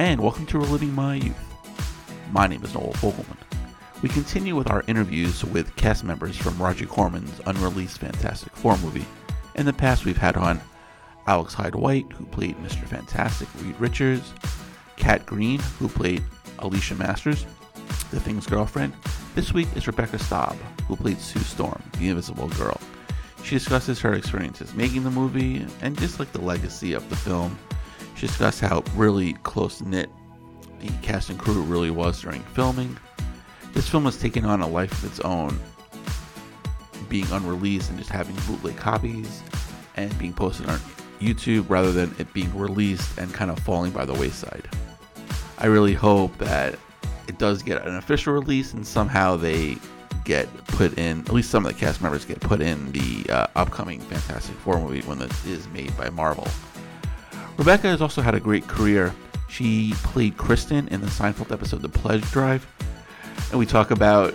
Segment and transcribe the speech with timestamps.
[0.00, 1.36] and welcome to Reliving My Youth.
[2.32, 3.36] My name is Noel Fogelman.
[4.00, 9.04] We continue with our interviews with cast members from Roger Corman's unreleased Fantastic Four movie.
[9.56, 10.58] In the past, we've had on
[11.26, 12.86] Alex Hyde White, who played Mr.
[12.86, 14.32] Fantastic, Reed Richards,
[14.96, 16.24] Kat Green, who played
[16.60, 17.44] Alicia Masters,
[18.10, 18.94] the Thing's girlfriend.
[19.34, 20.56] This week is Rebecca Staab,
[20.88, 22.80] who played Sue Storm, the Invisible Girl.
[23.44, 27.58] She discusses her experiences making the movie and just like the legacy of the film.
[28.20, 30.10] She discusses how really close knit
[30.78, 32.98] the cast and crew really was during filming.
[33.72, 35.58] This film has taken on a life of its own,
[37.08, 39.42] being unreleased and just having bootleg copies
[39.96, 40.78] and being posted on
[41.18, 44.68] YouTube rather than it being released and kind of falling by the wayside.
[45.56, 46.78] I really hope that
[47.26, 49.78] it does get an official release and somehow they
[50.26, 53.46] get put in, at least some of the cast members get put in the uh,
[53.56, 56.46] upcoming Fantastic Four movie when it is made by Marvel.
[57.60, 59.14] Rebecca has also had a great career.
[59.50, 62.66] She played Kristen in the Seinfeld episode The Pledge Drive,
[63.50, 64.32] and we talk about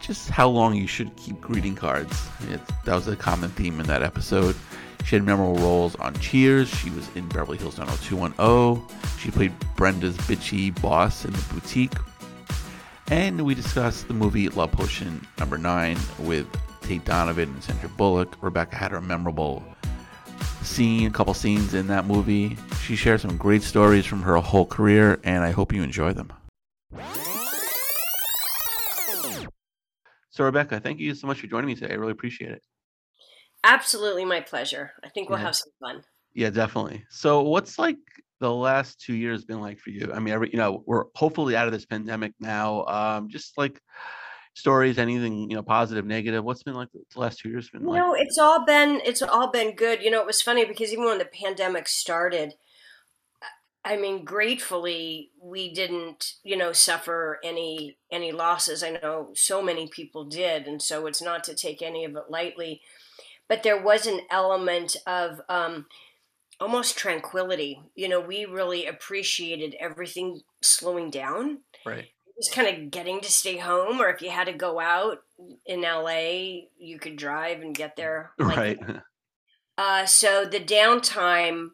[0.00, 2.28] just how long you should keep greeting cards.
[2.50, 4.56] It, that was a common theme in that episode.
[5.04, 6.68] She had memorable roles on Cheers.
[6.68, 8.98] She was in Beverly Hills 90210.
[9.20, 11.94] She played Brenda's bitchy boss in The Boutique.
[13.06, 16.48] And we discussed the movie Love Potion number 9 with
[16.80, 18.36] Tate Donovan and Sandra Bullock.
[18.40, 19.62] Rebecca had a memorable
[20.62, 22.56] scene, a couple scenes in that movie.
[22.82, 26.32] She shared some great stories from her whole career, and I hope you enjoy them.
[30.30, 31.92] So, Rebecca, thank you so much for joining me today.
[31.92, 32.62] I really appreciate it.
[33.64, 34.92] Absolutely my pleasure.
[35.04, 35.46] I think we'll Yeah.
[35.46, 36.02] have some fun.
[36.32, 37.04] Yeah, definitely.
[37.10, 37.98] So, what's like
[38.38, 40.10] the last two years been like for you?
[40.14, 42.84] I mean, every you know, we're hopefully out of this pandemic now.
[42.86, 43.80] Um, just like
[44.54, 46.44] stories, anything you know, positive, negative.
[46.44, 47.98] What's been like the last two years been like?
[47.98, 50.02] know, it's all been it's all been good.
[50.02, 52.54] You know, it was funny because even when the pandemic started,
[53.84, 58.82] I mean, gratefully we didn't, you know, suffer any any losses.
[58.82, 62.24] I know so many people did, and so it's not to take any of it
[62.28, 62.82] lightly.
[63.48, 65.86] But there was an element of um,
[66.60, 67.80] almost tranquility.
[67.96, 71.60] You know, we really appreciated everything slowing down.
[71.84, 72.08] Right.
[72.40, 75.18] Just kind of getting to stay home, or if you had to go out
[75.66, 78.32] in LA, you could drive and get there.
[78.38, 78.78] like Right.
[79.76, 81.70] uh, so the downtime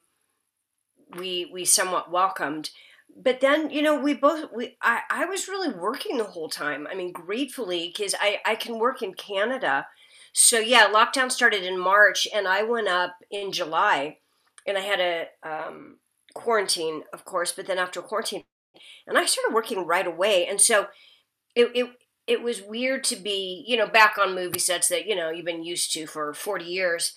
[1.16, 2.70] we we somewhat welcomed.
[3.18, 6.86] But then, you know, we both we I, I was really working the whole time.
[6.90, 9.86] I mean, gratefully, because I, I can work in Canada.
[10.32, 14.18] So yeah, lockdown started in March and I went up in July
[14.66, 15.98] and I had a um,
[16.34, 18.44] quarantine, of course, but then after quarantine
[19.06, 20.46] and I started working right away.
[20.46, 20.86] And so
[21.54, 21.90] it, it
[22.26, 25.46] it was weird to be, you know, back on movie sets that, you know, you've
[25.46, 27.16] been used to for 40 years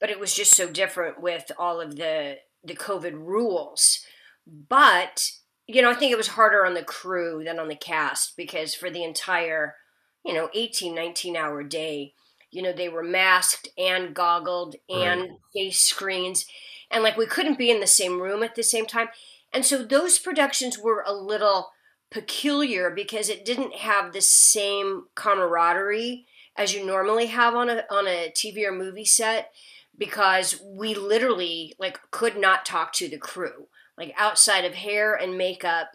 [0.00, 4.00] but it was just so different with all of the the COVID rules.
[4.46, 5.32] But
[5.66, 8.74] you know, I think it was harder on the crew than on the cast because
[8.74, 9.76] for the entire,
[10.24, 12.14] you know, 18, 19 hour day,
[12.50, 16.46] you know, they were masked and goggled and face screens.
[16.90, 19.10] And like we couldn't be in the same room at the same time.
[19.52, 21.70] And so those productions were a little
[22.10, 28.06] peculiar because it didn't have the same camaraderie as you normally have on a on
[28.06, 29.52] a TV or movie set
[29.96, 35.38] because we literally like could not talk to the crew like outside of hair and
[35.38, 35.92] makeup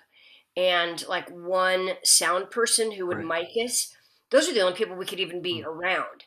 [0.56, 3.94] and like one sound person who would mic us.
[4.30, 5.68] Those are the only people we could even be hmm.
[5.68, 6.26] around.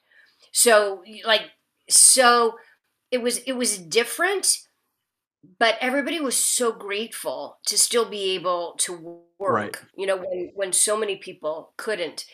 [0.53, 1.51] So like
[1.89, 2.57] so
[3.11, 4.59] it was it was different
[5.59, 9.77] but everybody was so grateful to still be able to work Right.
[9.97, 12.25] you know when when so many people couldn't.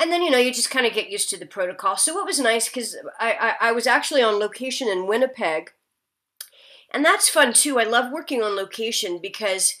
[0.00, 1.96] And then you know you just kind of get used to the protocol.
[1.96, 5.70] So it was nice because I, I i was actually on location in winnipeg.
[6.90, 7.78] And that's fun too.
[7.78, 9.74] I love working on location because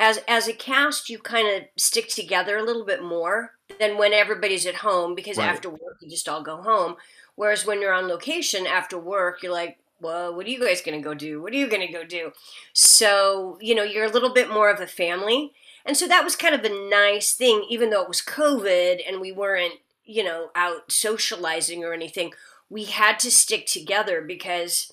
[0.00, 4.12] as as a cast you kind of stick together a little bit more than when
[4.12, 5.48] everybody's at home because Right.
[5.48, 6.96] after work you just all go home.
[7.36, 11.00] Whereas when you're on location after work you're like well what are you guys gonna
[11.00, 11.42] go do?
[11.42, 12.32] What are you gonna go do?
[12.72, 15.52] So you know you're a little bit more of a family.
[15.84, 19.20] And so that was kind of a nice thing even though it was covid and
[19.20, 19.74] we weren't
[20.04, 22.32] you know out socializing or anything
[22.68, 24.92] we had to stick together because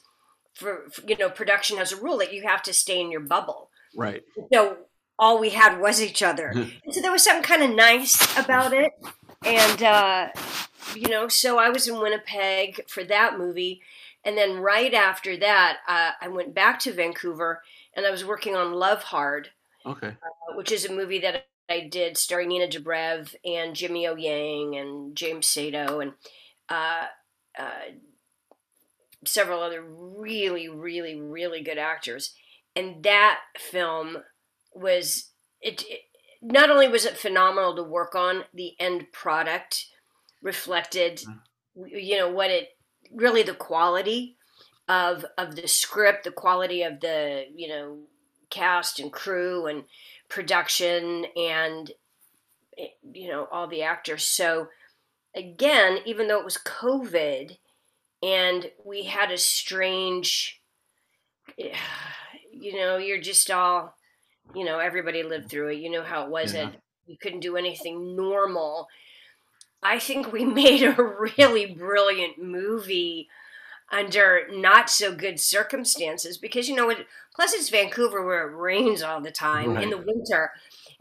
[0.54, 3.22] for, for you know production has a rule that you have to stay in your
[3.22, 3.70] bubble.
[3.96, 4.24] Right.
[4.52, 4.78] so
[5.18, 6.50] all we had was each other.
[6.50, 8.92] And so there was something kind of nice about it.
[9.46, 10.30] And uh,
[10.94, 13.82] you know so i was in winnipeg for that movie
[14.26, 17.62] and then right after that uh, i went back to vancouver
[17.96, 19.50] and i was working on love hard
[19.86, 20.08] Okay.
[20.10, 24.76] uh, which is a movie that i did starring nina dobrev and jimmy o yang
[24.76, 26.14] and james saito and
[26.70, 27.06] uh,
[27.60, 27.92] uh,
[29.26, 32.34] several other really really really good actors
[32.76, 34.18] and that film
[34.74, 35.32] was
[35.62, 36.02] it, it
[36.42, 39.86] not only was it phenomenal to work on the end product
[40.42, 41.40] reflected Mm.
[41.92, 42.70] you know what it
[43.14, 44.38] really the quality
[44.88, 47.98] of of the script the quality of the you know
[48.50, 49.84] cast and crew and
[50.30, 51.92] production and
[52.78, 54.68] eh, you know all the actors so
[55.36, 57.58] again even though it was covid
[58.22, 60.62] and we had a strange
[61.58, 63.96] you know you're just all
[64.54, 66.62] you know everybody lived through it you know how it was Yeah.
[66.62, 66.78] and
[67.08, 68.88] you couldn't do anything normal
[69.86, 70.94] i think we made a
[71.38, 73.30] really brilliant movie
[73.92, 77.06] under not so good circumstances because you know what
[77.36, 80.52] plus it's vancouver where it rains all the time in the winter.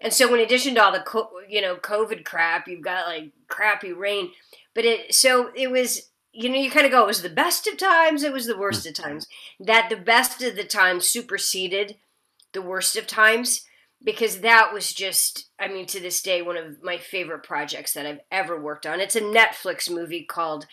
[0.01, 3.31] And so in addition to all the co- you know covid crap you've got like
[3.49, 4.31] crappy rain.
[4.75, 7.67] But it so it was you know you kind of go it was the best
[7.67, 9.27] of times it was the worst of times.
[9.59, 11.97] That the best of the times superseded
[12.53, 13.65] the worst of times
[14.05, 18.06] because that was just i mean to this day one of my favorite projects that
[18.06, 19.01] i've ever worked on.
[19.01, 20.67] It's a netflix movie called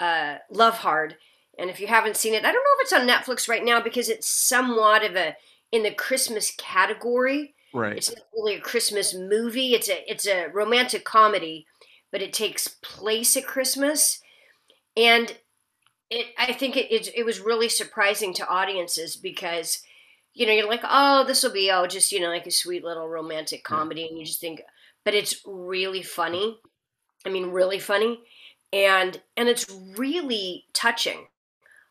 [0.00, 1.16] uh, love hard.
[1.58, 3.80] And if you haven't seen it i don't know if it's on netflix right now
[3.80, 5.36] because it's somewhat of a
[5.70, 7.54] in the christmas category.
[7.74, 7.98] Right.
[7.98, 9.74] it's not really a christmas movie.
[9.74, 11.66] It's a it's a romantic comedy
[12.10, 14.20] but it takes place at christmas.
[14.96, 15.36] And
[16.10, 19.82] it i think it, it, it was really surprising to audiences because
[20.38, 22.84] you know you're like oh this will be oh just you know like a sweet
[22.84, 24.62] little romantic comedy and you just think
[25.04, 26.58] but it's really funny
[27.26, 28.20] i mean really funny
[28.72, 31.26] and and it's really touching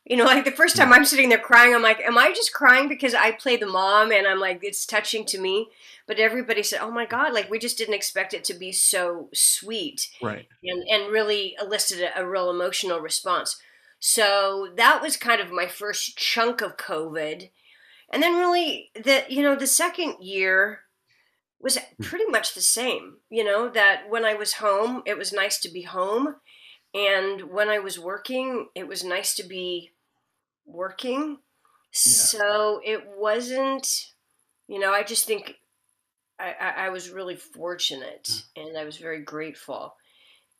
[0.05, 2.53] you know like the first time i'm sitting there crying i'm like am i just
[2.53, 5.67] crying because i play the mom and i'm like it's touching to me
[6.07, 9.27] but everybody said oh my god like we just didn't expect it to be so
[9.33, 10.47] sweet Right.
[10.63, 13.57] and, and really elicited a, a real emotional response.
[13.99, 17.49] So that was kind of my first chunk of COVID.
[18.11, 20.81] And then really the you know, the second year
[21.59, 22.03] was hmm.
[22.03, 23.17] pretty much the same.
[23.29, 26.35] You know, that when I was home, it was nice to be home.
[26.93, 29.91] And when I was working, it was nice to be
[30.65, 31.39] working.
[31.91, 33.87] So it wasn't,
[34.67, 35.55] you know, I just think
[36.39, 38.61] I, I, I was really fortunate hmm.
[38.61, 39.95] and I was very grateful.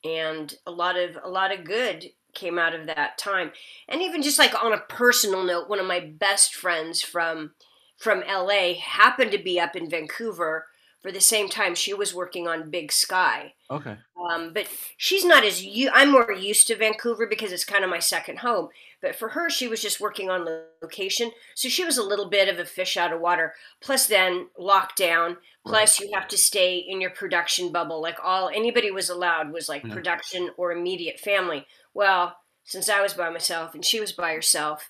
[0.04, 2.04] And a lot of a lot of good
[2.38, 3.50] came out of that time.
[3.88, 7.52] And even just like on a personal note, one of my best friends from
[7.96, 10.66] from LA happened to be up in Vancouver
[11.02, 13.54] for the same time she was working on Big Sky.
[13.70, 13.96] Okay.
[14.30, 15.90] Um, but she's not as you.
[15.92, 18.68] I'm more used to Vancouver because it's kind of my second home.
[19.00, 20.44] But for her, she was just working on
[20.82, 23.54] location, so she was a little bit of a fish out of water.
[23.80, 25.36] Plus, then lockdown.
[25.64, 28.00] Plus, you have to stay in your production bubble.
[28.02, 29.94] Like all anybody was allowed was like Yeah.
[29.94, 31.64] production or immediate family.
[31.98, 34.88] Well, since I was by myself and she was by herself,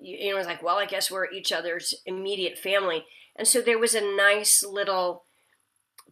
[0.00, 3.04] you, you know, it was like, well, I guess we're each other's immediate family.
[3.36, 5.22] And so there was a nice little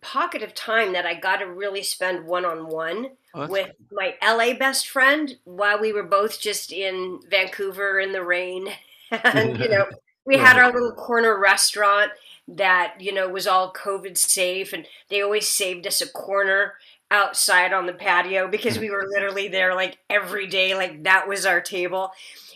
[0.00, 4.56] pocket of time that I got to really spend one on one with my LA
[4.56, 8.68] best friend while we were both just in Vancouver in the rain.
[9.10, 9.86] and, you know,
[10.24, 12.12] we had our little corner restaurant
[12.46, 14.72] that, you know, was all COVID safe.
[14.72, 16.74] And they always saved us a corner
[17.10, 20.74] outside on the patio because we were literally there like every day.
[20.74, 22.10] Like that was our table.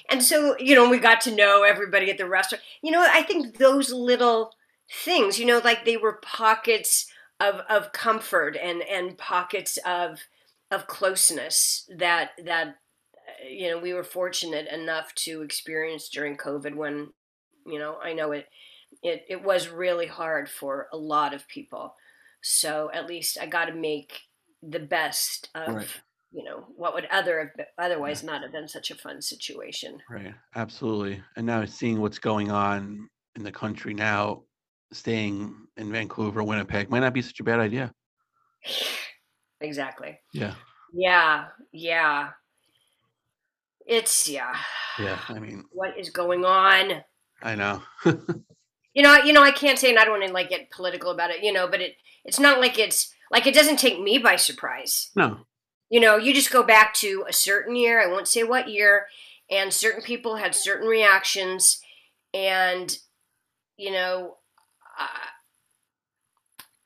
[0.09, 2.63] And so, you know, we got to know everybody at the restaurant.
[2.83, 4.53] You know, I think those little
[5.05, 7.07] things, you know, like they were pockets
[7.39, 10.21] of, of comfort and, and pockets of
[10.71, 16.75] of closeness that that uh, you know we were fortunate enough to experience during COVID
[16.75, 17.09] when
[17.67, 18.47] you know I know it
[19.03, 21.95] it it was really hard for a lot of people.
[22.43, 24.21] So at least I got to make
[24.63, 25.89] the best of Right.
[26.33, 30.01] you know what would other have been, otherwise not have been such a fun situation.
[30.09, 30.35] Right.
[30.55, 31.23] Absolutely.
[31.37, 34.43] And now seeing what's going on in the country now,
[34.93, 37.93] staying in Vancouver, Winnipeg might not be such a bad idea.
[39.63, 40.19] Exactly.
[40.33, 40.55] Yeah.
[40.93, 41.49] Yeah.
[41.73, 42.31] Yeah.
[43.87, 44.57] It's yeah.
[44.99, 45.19] Yeah.
[45.29, 47.03] I mean, What is going on?
[47.43, 47.83] I know.
[48.95, 51.13] you know you know i can't say and i don't want to like get political
[51.13, 54.19] about it you know but it it's not like it's like it doesn't take me
[54.19, 55.39] by surprise no.
[55.89, 59.07] you know you just go back to a certain year i won't say what year
[59.51, 61.81] and certain people had certain reactions
[62.35, 62.99] and
[63.77, 64.37] you know
[64.99, 65.09] i,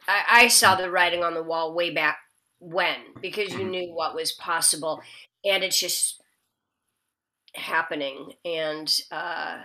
[0.06, 2.18] I, I saw the writing on the wall way back
[2.58, 5.02] when because you knew what was possible
[5.44, 6.22] and it's just
[7.54, 9.58] happening and uh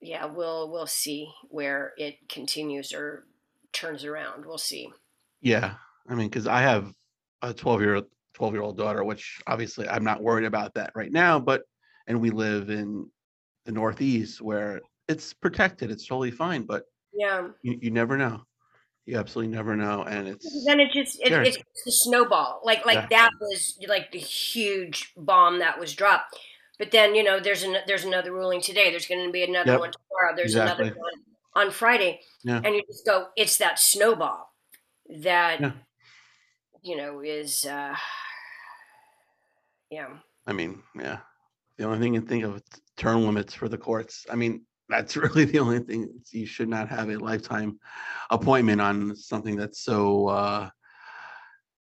[0.00, 3.26] yeah, we'll we'll see where it continues or
[3.72, 4.46] turns around.
[4.46, 4.90] We'll see.
[5.40, 5.74] Yeah.
[6.08, 6.92] I mean, because I have
[7.42, 8.02] a 12 year
[8.34, 11.62] 12 year old daughter, which obviously I'm not worried about that right now, but
[12.06, 13.10] and we live in
[13.64, 16.62] the Northeast where it's protected, it's totally fine.
[16.62, 17.48] But Yeah.
[17.62, 18.42] You, you never know.
[19.06, 22.60] You absolutely never know, and it's then it just it, it's the snowball.
[22.62, 23.06] Like like Yeah.
[23.10, 26.38] that was like the huge bomb that was dropped.
[26.78, 28.90] But then you know there's an there's another ruling today.
[28.90, 29.80] There's going to be another Yep.
[29.80, 30.36] one tomorrow.
[30.36, 30.86] There's Exactly.
[30.88, 31.12] another one
[31.54, 32.60] on Friday, Yeah.
[32.62, 33.28] and you just go.
[33.36, 34.49] It's that snowball
[35.18, 35.72] that Yeah.
[36.82, 37.94] you know is uh,
[39.90, 40.08] yeah.
[40.46, 41.18] I mean, yeah.
[41.76, 42.62] The only thing you can think of
[42.96, 44.26] term limits for the courts.
[44.30, 46.08] I mean, that's really the only thing.
[46.30, 47.78] You should not have a lifetime
[48.30, 50.70] appointment on something that's so, uh,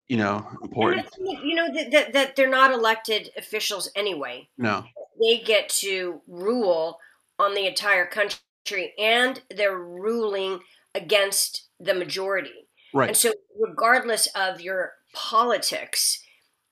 [0.08, 1.06] you know, important.
[1.18, 4.48] you know that, that that they're not elected officials anyway.
[4.58, 4.84] No,
[5.20, 6.98] they get to rule
[7.38, 10.60] on the entire country and they're ruling
[10.94, 12.65] against the majority.
[13.08, 16.22] And so, regardless of your politics,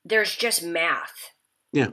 [0.04, 1.30] there's just math.
[1.72, 1.90] Yeah.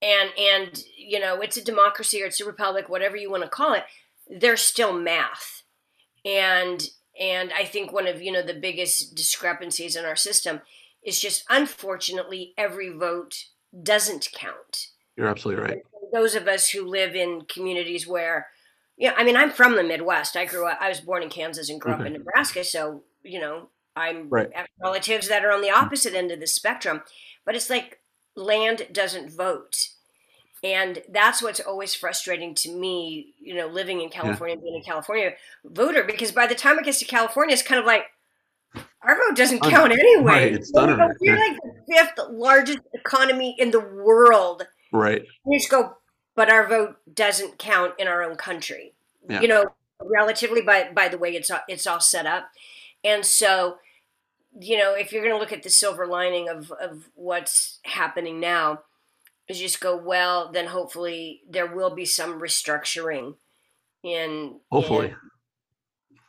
[0.00, 3.48] And, and, you know, it's a democracy or it's a republic, whatever you want to
[3.48, 3.84] call it,
[4.28, 5.62] there's still math.
[6.24, 6.88] And,
[7.20, 10.60] and I think one of, you know, the biggest discrepancies in our system
[11.04, 13.44] is just unfortunately every vote
[13.82, 15.78] doesn't count You're absolutely right.
[16.12, 18.48] those of us who live in communities where
[18.96, 21.70] yeah i mean i'm from the midwest i grew up i was born in kansas
[21.70, 24.48] and grew up in nebraska so you know i'm Right.
[24.82, 27.02] Relatives that are on the opposite end of the spectrum
[27.44, 28.00] but it's like
[28.36, 29.88] land doesn't vote
[30.62, 35.30] and that's what's always frustrating to me you know living in california being a california
[35.64, 38.04] voter because by the time it gets to california it's kind of like
[39.02, 41.36] our vote doesn't count anyway Right, it's done we're yeah.
[41.36, 45.24] like the fifth largest economy in the world Right.
[45.46, 45.96] you just go,
[46.34, 48.94] but our vote doesn't count in our own country.
[49.28, 49.40] Yeah.
[49.42, 49.64] You know,
[50.02, 52.48] relatively by by the way it's all, it's all set up,
[53.04, 53.78] and so,
[54.58, 58.40] you know, if you're going to look at the silver lining of of what's happening
[58.40, 58.80] now,
[59.48, 60.50] is just go well.
[60.52, 63.34] Then hopefully there will be some restructuring
[64.02, 64.60] in.
[64.70, 65.08] Hopefully.
[65.08, 65.16] in-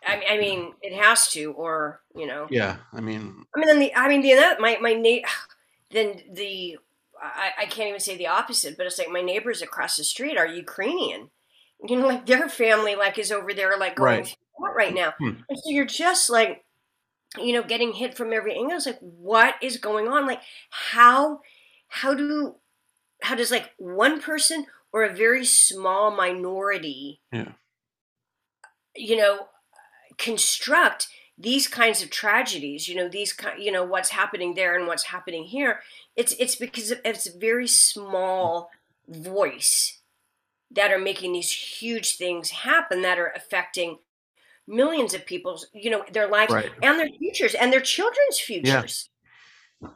[0.07, 2.77] I mean, I mean, it has to, or you know, Yeah.
[2.93, 5.27] I mean, I mean, then the I mean the other my my na-
[5.91, 6.77] then the
[7.21, 10.37] I, I can't even say the opposite, but it's like my neighbors across the street
[10.37, 11.29] are Ukrainian.
[11.85, 14.37] You know, like their family like is over there like going Right.
[14.59, 15.41] Right now, Hmm.
[15.49, 16.63] and so you're just like,
[17.37, 18.75] you know, getting hit from every angle.
[18.77, 20.25] It's like, what is going on?
[20.27, 21.41] Like, how
[21.87, 22.55] how do
[23.21, 27.53] how does like one person or a very small minority, Yeah.
[28.95, 29.47] you know,
[30.17, 34.87] construct these kinds of tragedies you know these ki- you know what's happening there and
[34.87, 35.79] what's happening here
[36.17, 38.69] it's it's because it's a very small
[39.07, 40.01] voice
[40.69, 43.99] that are making these huge things happen that are affecting
[44.69, 46.71] millions of people's you know their lives right.
[46.83, 49.09] and their futures and their children's futures
[49.81, 49.89] Yeah.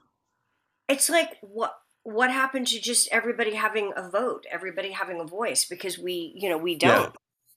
[0.89, 5.63] it's like what what happened to just everybody having a vote everybody having a voice
[5.63, 7.15] because we you know we don't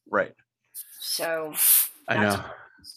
[0.08, 0.32] Right.
[1.00, 1.52] so
[2.06, 2.44] I know.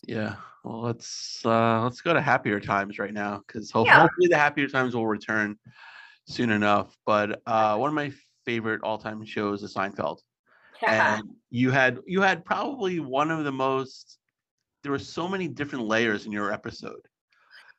[0.08, 0.36] Yeah.
[0.64, 4.02] Well, let's uh let's go to happier times right now because ho- Yeah.
[4.02, 5.58] hopefully the happier times will return
[6.28, 6.96] soon enough.
[7.06, 8.12] But uh one of my
[8.46, 10.20] favorite all-time shows is Seinfeld,
[10.88, 14.18] and you had you had probably one of the most.
[14.84, 17.02] There were so many different layers in your episode.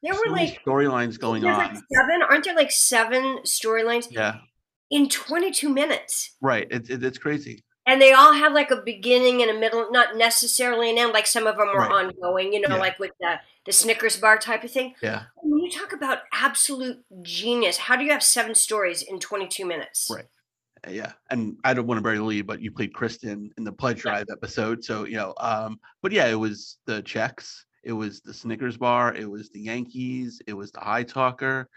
[0.02, 1.56] there so were like storylines going on.
[1.58, 4.36] like seven, aren't there like seven storylines yeah.
[4.90, 6.36] in 22 minutes?
[6.42, 6.66] Right.
[6.70, 7.64] It's it, it's crazy.
[7.86, 11.12] And they all have like a beginning and a middle, not necessarily an end.
[11.12, 12.04] Like some of them are Right.
[12.06, 12.80] ongoing, you know, Yeah.
[12.80, 14.94] like with the, the Snickers bar type of thing.
[15.02, 15.22] Yeah.
[15.36, 20.08] When you talk about absolute genius, how do you have seven stories in 22 minutes?
[20.14, 20.26] Right.
[20.86, 23.64] Uh, yeah and i don't want to bury the lead but you played kristen in
[23.64, 24.12] the pledge Yeah.
[24.12, 28.32] drive episode so you know um but yeah it was the checks it was the
[28.32, 31.68] snickers bar it was the yankees it was the high talker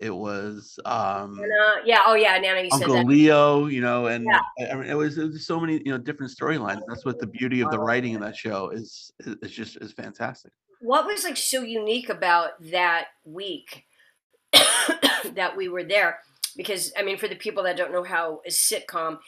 [0.00, 2.00] it was um And, uh, yeah.
[2.04, 2.36] Oh, yeah.
[2.38, 3.06] Nana, you said uncle that.
[3.06, 4.72] leo you know and Yeah.
[4.72, 7.26] I, mean it was, it was so many you know different storylines that's what the
[7.28, 11.24] beauty of the writing in that show is is, is just is fantastic what was
[11.24, 13.84] like so unique about that week
[14.52, 16.18] that we were there
[16.56, 19.18] because i mean for the people that don't know how a sitcom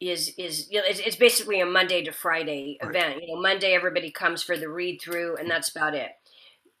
[0.00, 2.90] is is you know it's, it's basically a monday to friday Right.
[2.90, 3.22] event.
[3.22, 6.10] You know monday everybody comes for the read through and that's about it.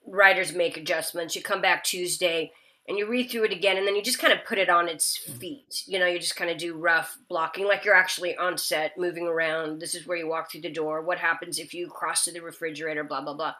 [0.06, 1.34] Writers make adjustments.
[1.34, 2.52] You come back tuesday
[2.86, 4.88] and you read through it again and then you just kind of put it on
[4.88, 5.38] its mm-hmm.
[5.38, 5.82] feet.
[5.86, 9.26] You know you just kind of do rough blocking like you're actually on set moving
[9.26, 9.80] around.
[9.80, 11.02] This is where you walk through the door.
[11.02, 13.54] What happens if you cross to the refrigerator blah blah blah.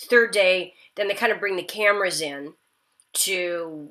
[0.00, 2.54] Third day then they kind of bring the cameras in
[3.12, 3.90] to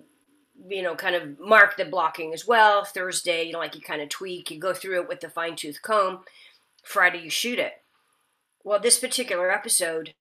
[0.68, 4.02] you know kind of mark the blocking as well thursday you know like you kind
[4.02, 6.20] of tweak you go through it with the fine-tooth comb
[6.84, 7.74] friday you shoot it
[8.64, 10.14] well this particular episode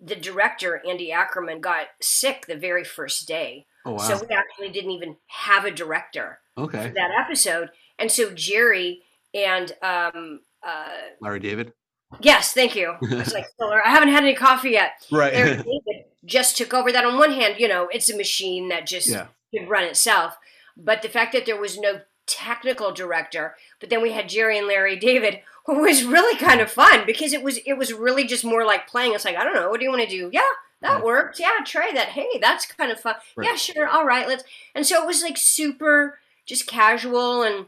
[0.00, 4.70] the director andy ackerman got sick the very first day oh wow so we actually
[4.70, 9.02] didn't even have a director for okay that episode and so jerry
[9.32, 10.88] and um, uh,
[11.20, 11.72] larry david
[12.20, 12.94] Yes, thank you.
[13.10, 14.92] I was like, I haven't had any coffee yet.
[15.10, 15.32] Right.
[15.32, 17.04] Larry David just took over that.
[17.04, 19.26] On one hand, you know, it's a machine that just yeah.
[19.58, 20.36] Could run itself.
[20.76, 24.66] But the fact that there was no technical director, but then we had Jerry and
[24.66, 28.44] Larry David, who was really kind of fun because it was it was really just
[28.44, 29.14] more like playing.
[29.14, 30.30] It's like, I don't know, what do you want to do?
[30.32, 30.42] Yeah,
[30.82, 31.38] that worked.
[31.40, 32.08] Yeah, try that.
[32.08, 33.14] Hey, that's kind of fun.
[33.36, 33.48] Right.
[33.48, 33.88] Yeah, sure.
[33.88, 34.44] All right, let's.
[34.74, 37.66] And so it was like super just casual and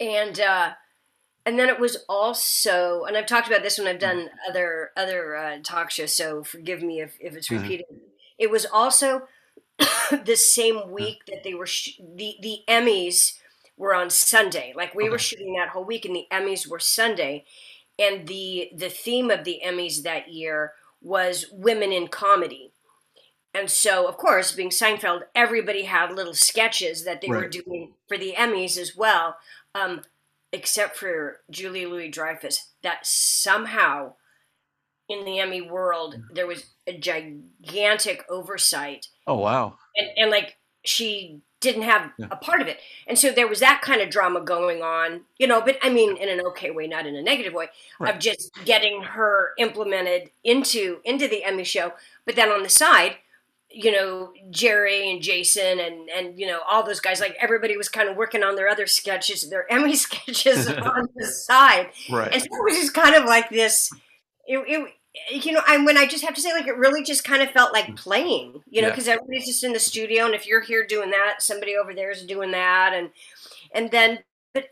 [0.00, 0.72] and uh
[1.44, 5.36] and then it was also and i've talked about this when i've done other other
[5.36, 7.62] uh, talk shows so forgive me if, if it's Mhm.
[7.62, 7.86] repeated
[8.38, 9.28] it was also
[10.24, 13.34] the same week that they were sh- the the emmys
[13.76, 14.72] were on sunday.
[14.76, 17.44] Like we were shooting that whole week and the emmys were sunday.
[17.98, 22.72] And the the theme of the emmys that year was women in comedy.
[23.54, 28.16] And so of course being seinfeld everybody had little sketches that they were doing for
[28.18, 29.36] the emmys as well
[29.74, 30.02] um,
[30.52, 34.14] except for Julia Louis Dreyfus, that somehow
[35.08, 36.34] in the Emmy world mm.
[36.34, 39.78] there was a gigantic oversight, Oh wow.
[39.96, 42.26] and, and like she didn't have Yeah.
[42.30, 45.46] a part of it, and so there was that kind of drama going on, you
[45.46, 45.60] know.
[45.60, 48.14] But I mean, in an okay way, not in a negative way, Right.
[48.14, 51.92] of just getting her implemented into into the Emmy show.
[52.24, 53.16] But then on the side,
[53.70, 57.88] you know, Jerry and Jason and and you know all those guys, like everybody was
[57.88, 62.32] kind of working on their other sketches, their Emmy sketches on the side, Right.
[62.32, 63.90] and so it was just kind of like this.
[64.46, 64.92] It, it
[65.30, 67.42] Eh, you know, and when I just have to say, like, it really just kind
[67.42, 67.96] of felt like mm.
[67.96, 68.92] playing, you know, Yeah.
[68.92, 72.10] because everybody's just in the studio, and if you're here doing that, somebody over there
[72.10, 73.10] is doing that, and
[73.72, 74.20] and then,
[74.52, 74.68] but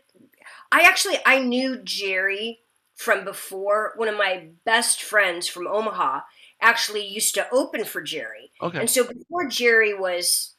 [0.71, 2.61] I actually I knew Jerry
[2.95, 3.93] from before.
[3.97, 6.21] One of my best friends from Omaha
[6.61, 8.51] actually used to open for Jerry.
[8.61, 8.79] Okay.
[8.79, 10.55] And so before Jerry was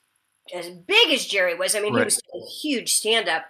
[0.54, 3.46] as big as Jerry was, I mean, he was a huge stand up.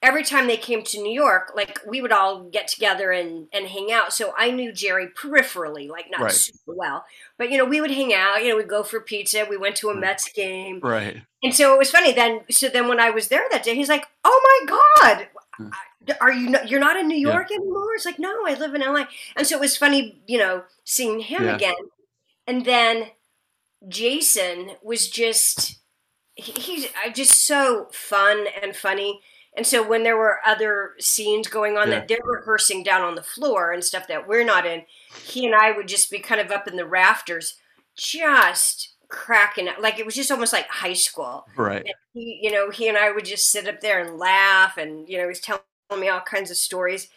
[0.00, 3.66] Every time they came to New York, like we would all get together and, and
[3.66, 4.12] hang out.
[4.12, 6.30] So I knew Jerry peripherally, like not Right.
[6.32, 7.04] super well.
[7.36, 9.44] But, you know, we would hang out, you know, we'd go for pizza.
[9.50, 10.78] We went to a Mets game.
[10.80, 11.22] Right.
[11.42, 12.42] And so it was funny then.
[12.48, 14.76] So then when I was there that day, he's like, oh my
[15.16, 15.70] God, Hmm.
[16.20, 17.32] are you, not, you're not in New Yeah.
[17.34, 17.94] York anymore?
[17.96, 19.06] It's like, no, I live in LA.
[19.34, 21.56] And so it was funny, you know, seeing him Yeah.
[21.56, 21.74] again.
[22.46, 23.06] And then
[23.88, 25.76] Jason was just
[26.34, 29.20] he, he's uh, just so fun and funny.
[29.58, 31.98] And so when there were other scenes going on Yeah.
[31.98, 34.84] that they're rehearsing down on the floor and stuff that we're not in,
[35.26, 37.56] he and I would just be kind of up in the rafters,
[37.96, 39.80] just cracking up.
[39.80, 41.44] Like it was just almost like high school.
[41.56, 41.84] Right.
[41.84, 45.08] And he, you know, he and I would just sit up there and laugh, and
[45.08, 45.60] you know, he's telling
[45.98, 47.08] me all kinds of stories.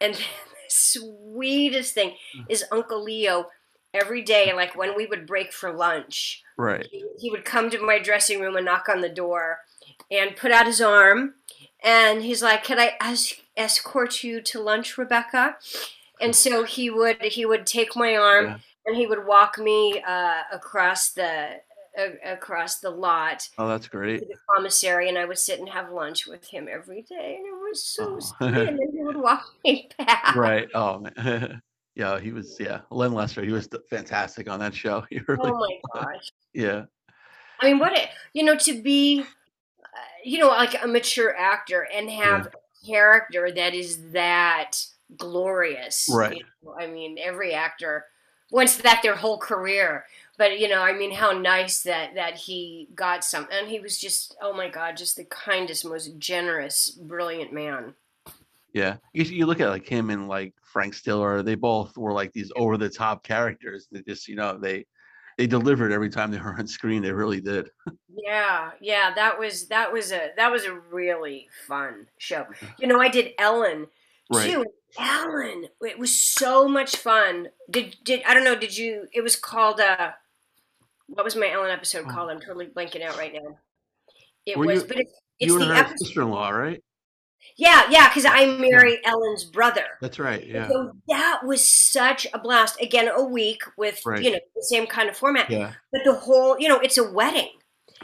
[0.00, 0.20] And the
[0.68, 2.44] sweetest thing mm.
[2.48, 3.48] is Uncle Leo.
[3.94, 6.88] Every day, like when we would break for lunch, Right.
[6.90, 9.58] he, he would come to my dressing room and knock on the door,
[10.10, 11.34] and put out his arm,
[11.82, 15.56] and he's like, "Can I es- escort you to lunch, Rebecca?"
[16.20, 18.58] And so he would he would take my arm Yeah.
[18.86, 21.60] and he would walk me uh, across the
[21.98, 24.20] uh, across the lot Oh, that's great.
[24.20, 27.46] to the commissary and I would sit and have lunch with him every day and
[27.46, 28.20] it was so Oh.
[28.20, 30.34] sweet and then he would walk me back.
[30.36, 30.68] Right.
[30.74, 31.60] Oh man.
[31.96, 32.56] yeah, he was.
[32.60, 33.44] Yeah, Len Lesser.
[33.44, 35.04] He was fantastic on that show.
[35.10, 35.50] He really.
[35.52, 35.58] Oh
[35.94, 36.30] my gosh.
[36.54, 36.84] Yeah.
[37.60, 39.24] I mean what it you know to be
[40.24, 44.72] you know like a mature actor and have a character that is that
[45.16, 46.22] glorious.
[46.26, 46.42] you Right.
[46.64, 48.06] know, I mean every actor
[48.50, 50.04] wants that their whole career.
[50.38, 53.98] But you know, I mean how nice that that he got some and he was
[53.98, 57.94] just oh my god, just the kindest, most generous, brilliant man.
[58.72, 58.96] Yeah.
[59.12, 61.42] You, you look at like him and like Frank Stiller.
[61.42, 63.88] They both were like these over the top characters.
[63.90, 64.86] They just you know they
[65.38, 67.02] they delivered every time they were on screen.
[67.02, 67.68] They really did.
[68.14, 72.46] Yeah, yeah, that was that was a that was a really fun show.
[72.78, 73.86] You know, I did Ellen
[74.32, 74.50] Right.
[74.50, 74.64] too.
[74.98, 77.48] Ellen, it was so much fun.
[77.70, 78.54] Did did I don't know?
[78.54, 79.06] Did you?
[79.12, 80.10] It was called uh,
[81.06, 82.30] what was my Ellen episode called?
[82.30, 83.58] I'm totally blanking out right now.
[84.46, 84.60] It Oh.
[84.60, 85.06] Were was, you- but it,
[85.40, 85.98] it's you the her episode.
[85.98, 86.82] sister-in-law, right?
[87.56, 89.84] Yeah, yeah, because I married Ellen's brother.
[90.00, 90.46] That's right.
[90.46, 90.68] Yeah.
[90.68, 92.80] So that was such a blast.
[92.80, 94.22] Again, a week with Right.
[94.22, 95.72] you know the same kind of format, Yeah.
[95.92, 97.50] but the whole you know it's a wedding.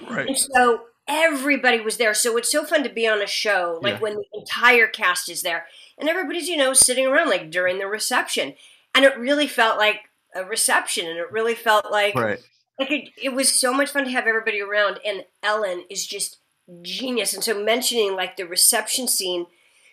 [0.09, 0.29] Right.
[0.29, 2.15] And so everybody was there.
[2.15, 4.01] So it's so fun to be on a show, like Yeah.
[4.01, 7.87] when the entire cast is there and everybody's, you know, sitting around like during the
[7.87, 8.55] reception.
[8.95, 10.03] And it really felt like
[10.35, 12.39] a reception and it really felt like Right.
[12.79, 16.37] like it, it was so much fun to have everybody around and Ellen is just
[16.83, 17.35] genius.
[17.35, 19.47] And so mentioning like the reception scene,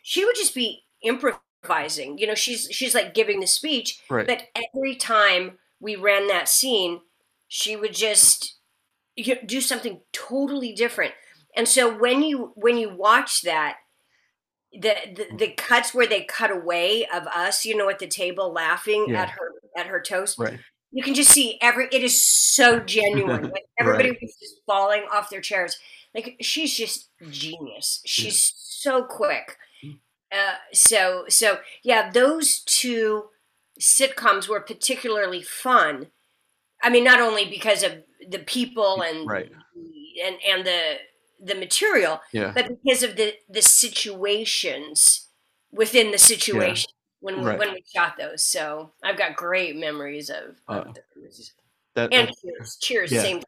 [0.04, 2.18] she would just be improvising.
[2.18, 4.28] You know, she's she's like giving the speech, Right.
[4.28, 7.02] but every time we ran that scene,
[7.48, 8.58] she would just
[9.16, 11.14] you know, do something totally different.
[11.56, 13.78] And so when you when you watch that,
[14.74, 18.52] the, the the cuts where they cut away of us, you know, at the table
[18.52, 19.24] laughing Yeah.
[19.24, 20.38] at her at her toast.
[20.38, 20.60] Right.
[20.92, 21.88] You can just see every.
[21.92, 23.44] It is so genuine.
[23.52, 24.20] Like everybody Right.
[24.22, 25.78] was just falling off their chairs.
[26.16, 28.02] Like she's just genius.
[28.06, 29.58] She's so quick.
[29.84, 30.00] Mm.
[30.32, 33.26] Uh, so so yeah, those two
[33.80, 36.08] sitcoms were particularly fun.
[36.82, 37.92] I mean, not only because of
[38.30, 39.52] the people and Right.
[40.24, 41.00] and and the
[41.44, 42.52] the material, Yeah.
[42.56, 45.28] but because of the the situations
[45.72, 47.60] within the situation when we, Right.
[47.60, 48.44] when we shot those.
[48.46, 51.52] So I've got great memories of, of Uh, those.
[51.96, 53.22] That, And that- Cheers, Cheers, Yeah.
[53.22, 53.44] same.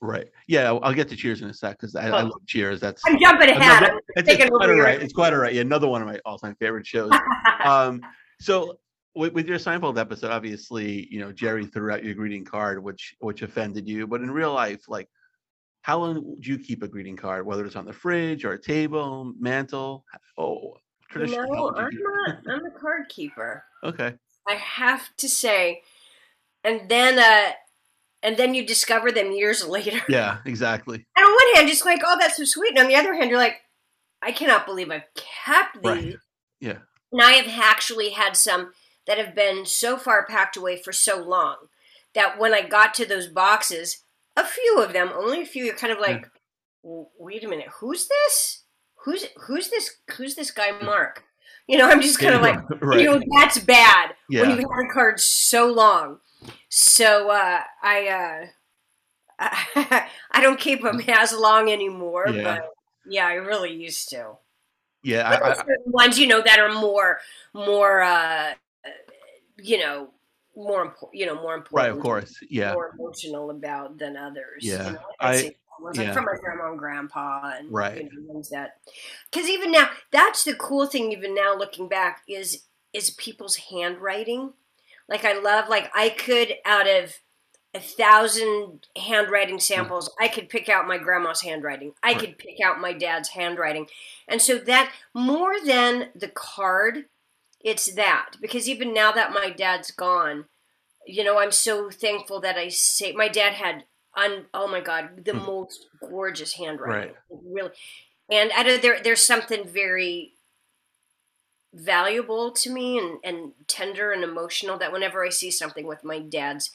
[0.00, 0.28] Right.
[0.46, 2.24] Yeah, I'll, get to Cheers in a sec because I, I Oh.
[2.24, 2.80] love Cheers.
[2.80, 3.82] That's I'm jumping ahead.
[3.84, 5.02] another, it's, it's quite all right.
[5.02, 5.52] It's quite all right.
[5.54, 7.10] Yeah, another one of my all-time favorite shows.
[7.64, 8.00] um,
[8.40, 8.78] so
[9.14, 13.16] with, with your Seinfeld episode, obviously, you know, Jerry threw out your greeting card, which
[13.20, 14.06] which offended you.
[14.06, 15.08] But in real life, like,
[15.82, 18.60] how long would you keep a greeting card, whether it's on the fridge or a
[18.60, 20.04] table, mantle?
[20.36, 20.78] Oh, You
[21.10, 22.54] traditionally, how know, would you I'm not.
[22.60, 23.64] I'm a card keeper.
[23.82, 24.14] Okay.
[24.46, 25.82] I have to say,
[26.64, 27.52] and then uh,
[28.22, 30.00] and then you discover them years later.
[30.08, 31.06] Yeah, exactly.
[31.16, 32.70] And on one hand, just like, oh, that's so sweet.
[32.70, 33.56] And on the other hand, you're like,
[34.22, 35.84] I cannot believe I've kept these.
[35.84, 36.16] Right.
[36.60, 36.78] Yeah.
[37.12, 38.72] And I have actually had some
[39.06, 41.56] that have been so far packed away for so long
[42.14, 44.04] that when I got to those boxes,
[44.36, 46.28] a few of them, only a few, you're kind of like,
[46.82, 48.64] "W- wait a minute, who's this?
[49.04, 49.96] Who's who's this?
[50.16, 51.24] Who's this guy, Mark?
[51.66, 53.00] You know, I'm just kind of like, right.
[53.00, 54.42] you know, that's bad yeah.
[54.42, 56.18] when you've had a card so long.
[56.68, 58.46] So uh, I, uh,
[60.32, 62.42] I don't keep them as long anymore, Yeah.
[62.42, 62.70] but
[63.06, 64.32] yeah, I really used to.
[65.02, 65.28] Yeah.
[65.28, 67.20] I, I, ones, you know, that are more,
[67.54, 68.54] more, uh,
[69.56, 70.10] you know,
[70.56, 71.90] more important, you know, more important, right.
[71.96, 72.38] Of course.
[72.50, 72.74] Yeah.
[72.74, 74.64] more emotional about than others.
[74.64, 74.90] you Yeah.
[74.90, 78.02] know, I- ones like from my grandma and grandpa, and Right.
[78.02, 78.78] you know, ones that,
[79.30, 81.12] because even now, that's the cool thing.
[81.12, 84.54] Even now, looking back, is is people's handwriting.
[85.08, 87.14] Like I love, like I could out of
[87.74, 91.92] a thousand handwriting samples, I could pick out my grandma's handwriting.
[92.02, 92.20] I Right.
[92.20, 93.88] could pick out my dad's handwriting,
[94.28, 97.06] and so that more than the card,
[97.60, 100.46] it's that because even now that my dad's gone,
[101.06, 103.84] you know, I'm so thankful that I say my dad had
[104.16, 105.46] un oh my god the Hmm.
[105.46, 107.16] most gorgeous handwriting, Right.
[107.30, 107.70] really,
[108.30, 110.34] and I don't there there's something very
[111.78, 116.18] valuable to me and, and tender and emotional that whenever I see something with my
[116.20, 116.70] dad's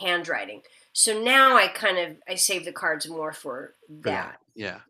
[0.00, 0.62] handwriting.
[0.92, 4.38] So now I kind of I save the cards more for that.
[4.54, 4.80] Yeah.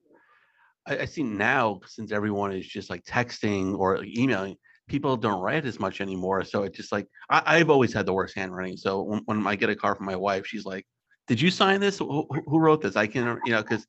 [0.86, 4.56] I, I see now since everyone is just like texting or emailing,
[4.88, 6.44] people don't write as much anymore.
[6.44, 8.76] So it's just like I, I've always had the worst handwriting.
[8.76, 10.86] So when, when I get a card from my wife, she's like,
[11.26, 11.98] "Did you sign this?
[11.98, 13.86] Who, who- who wrote this?" I can, you know, because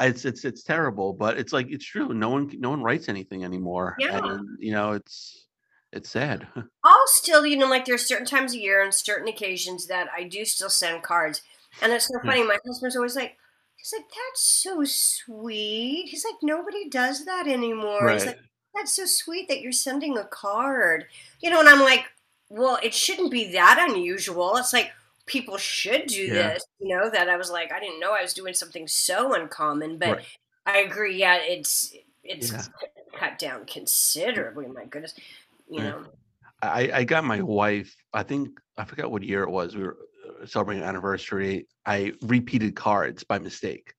[0.00, 2.12] it's it's it's terrible, but it's like it's true.
[2.14, 4.18] No one no one writes anything anymore, Yeah.
[4.18, 5.46] and you know it's
[5.92, 6.46] it's sad.
[6.84, 10.24] I'll still, you know, like there's certain times a year and certain occasions that I
[10.24, 11.42] do still send cards.
[11.82, 12.28] And it's so hmm.
[12.28, 12.42] funny.
[12.44, 13.36] My husband's always like,
[13.76, 16.08] he's like, that's so sweet.
[16.08, 18.10] He's like, nobody does that anymore.
[18.10, 18.38] He's like,
[18.74, 21.06] that's so sweet that you're sending a card.
[21.40, 22.04] You know, and I'm like,
[22.48, 24.56] well, it shouldn't be that unusual.
[24.56, 24.92] It's like
[25.30, 26.52] people should do Yeah.
[26.54, 29.32] this, you know, that I was like, I didn't know I was doing something so
[29.34, 30.26] uncommon, but Right.
[30.66, 31.16] I agree.
[31.16, 32.66] Yeah, it's, it's Yeah.
[33.16, 34.66] cut down considerably.
[34.66, 35.14] My goodness.
[35.68, 35.90] You Yeah.
[35.90, 36.06] know,
[36.62, 39.76] I, I got my wife, I think, I forgot what year it was.
[39.76, 39.96] We were
[40.42, 41.68] uh, celebrating an anniversary.
[41.86, 43.94] I repeated cards by mistake.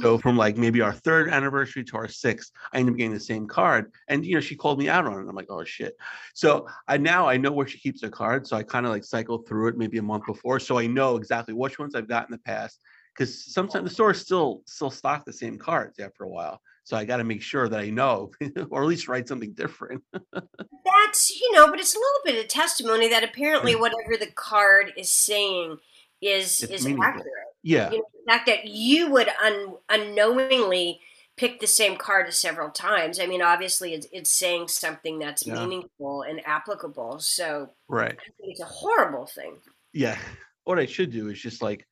[0.00, 3.20] So from like maybe our third anniversary to our sixth, I ended up getting the
[3.20, 3.92] same card.
[4.08, 5.28] And, you know, she called me out on it.
[5.28, 5.94] I'm like, oh, shit.
[6.34, 8.50] So I now I know where she keeps her cards.
[8.50, 10.58] So I kind of like cycle through it maybe a month before.
[10.60, 12.80] So I know exactly which ones I've got in the past.
[13.16, 16.60] Because sometimes the stores still still stock the same cards after a while.
[16.84, 18.30] So I got to make sure that I know,
[18.70, 20.02] or at least write something different.
[20.12, 24.92] That's you know, but it's a little bit of testimony that apparently whatever the card
[24.96, 25.76] is saying
[26.20, 27.04] is It's is meaningful.
[27.04, 27.51] accurate.
[27.62, 27.90] Yeah.
[27.90, 31.00] You know, the fact that you would un, unknowingly
[31.36, 33.18] pick the same card several times.
[33.18, 35.54] I mean, obviously, it's, it's saying something that's Yeah.
[35.54, 37.20] meaningful and applicable.
[37.20, 38.16] So Right.
[38.40, 39.56] It's a horrible thing.
[39.92, 40.18] Yeah.
[40.64, 41.84] What I should do is just like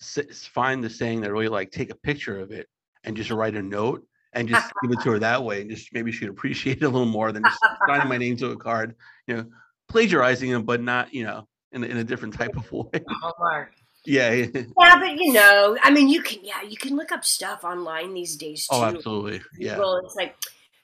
[0.00, 2.68] s- find the saying that I really like, take a picture of it
[3.02, 5.62] and just write a note and just give it to her that way.
[5.62, 8.50] And just maybe she'd appreciate it a little more than just signing my name to
[8.52, 8.94] a card,
[9.26, 9.46] you know,
[9.88, 13.00] plagiarizing them, but not, you know, in, a- in a different type of way.
[13.20, 13.72] Hallmark.
[14.06, 14.30] Yeah.
[14.32, 14.62] yeah.
[14.74, 18.36] But you know, I mean, you can yeah, you can look up stuff online these
[18.36, 18.84] days oh, too.
[18.84, 19.40] Oh, absolutely.
[19.58, 19.78] Yeah.
[19.78, 20.36] Well, it's like,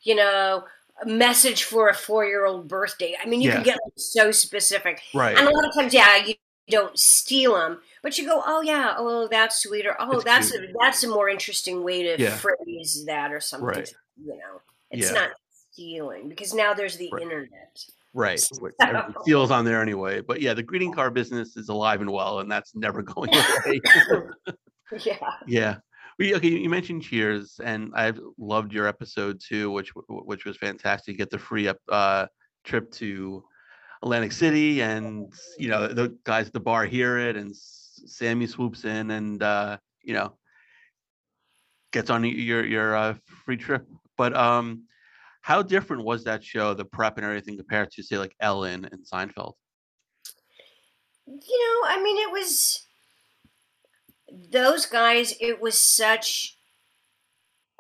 [0.03, 0.65] you know,
[1.03, 3.17] a message for a four year old birthday.
[3.23, 3.57] I mean, you Yeah.
[3.57, 5.01] can get like, so specific.
[5.15, 5.37] Right.
[5.37, 6.35] And a lot of times, yeah, you
[6.69, 10.55] don't steal them, but you go, oh yeah, oh that's sweet, or oh That's that's
[10.55, 12.37] a, that's a more interesting way to Yeah.
[12.37, 13.67] phrase that, or something.
[13.69, 13.95] Right.
[14.23, 15.13] You know, it's Yeah.
[15.13, 15.31] not
[15.73, 17.23] stealing because now there's the Right.
[17.23, 17.85] internet.
[18.15, 18.39] Right.
[18.41, 20.21] So- which every- Steel's on there anyway.
[20.21, 23.81] But yeah, the greeting card business is alive and well, and that's never going away.
[25.07, 25.17] Yeah.
[25.47, 25.77] yeah.
[26.19, 31.15] We, okay, you mentioned Cheers, and I loved your episode too, which which was fantastic.
[31.15, 32.27] You Get the free up uh,
[32.65, 33.43] trip to
[34.03, 38.85] Atlantic City, and you know the guys at the bar hear it, and Sammy swoops
[38.85, 40.37] in, and uh, you know
[41.91, 43.15] gets on your your uh,
[43.47, 43.87] free trip.
[44.19, 44.83] But um,
[45.43, 49.05] how different was that show, the prep and everything, compared to say like Ellen and
[49.05, 49.55] Seinfeld?
[51.27, 52.87] You know, I mean, it was
[54.51, 55.35] those guys.
[55.41, 56.57] It was such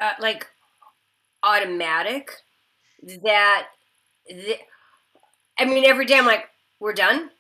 [0.01, 0.47] uh, like
[1.43, 2.33] automatic
[3.25, 3.69] that
[4.29, 4.57] the,
[5.59, 6.49] I mean, every day I'm like,
[6.81, 7.31] we're done.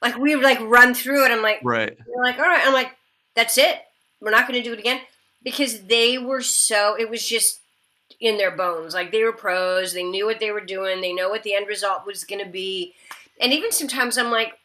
[0.00, 1.30] Like we like run through it.
[1.32, 1.96] I'm like, Right.
[1.96, 2.64] they're like, all right.
[2.64, 2.92] I'm like,
[3.34, 3.80] that's it.
[4.20, 5.00] We're not going to do it again
[5.42, 6.96] because they were so.
[6.98, 7.60] It was just
[8.20, 8.94] in their bones.
[8.94, 9.92] Like they were pros.
[9.92, 11.00] They knew what they were doing.
[11.00, 12.94] They know what the end result was going to be.
[13.40, 14.58] And even sometimes I'm like,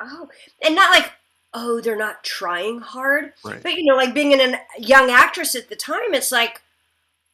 [0.00, 0.28] oh,
[0.64, 1.10] and not like,
[1.54, 3.62] oh, they're not trying hard, Right.
[3.62, 6.60] but you know, like being an, a young actress at the time, it's like,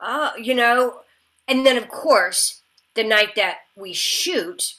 [0.01, 1.01] oh, you know,
[1.47, 2.61] and then of course
[2.95, 4.75] the night that we shoot,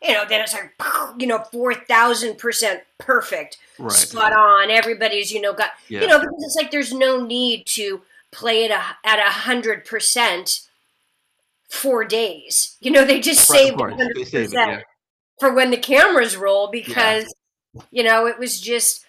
[0.00, 0.72] you know, then it's like,
[1.18, 3.90] you know, four thousand percent perfect Right.
[3.92, 4.70] spot on.
[4.70, 6.02] Everybody's, you know, got Yeah.
[6.02, 8.00] you know, because it's like there's no need to
[8.34, 10.60] play it a, at a hundred percent
[11.68, 12.76] four days.
[12.80, 14.84] You know, they just Right, of hundred save percent
[15.40, 17.34] for when the cameras roll because
[17.90, 19.04] you know it was just.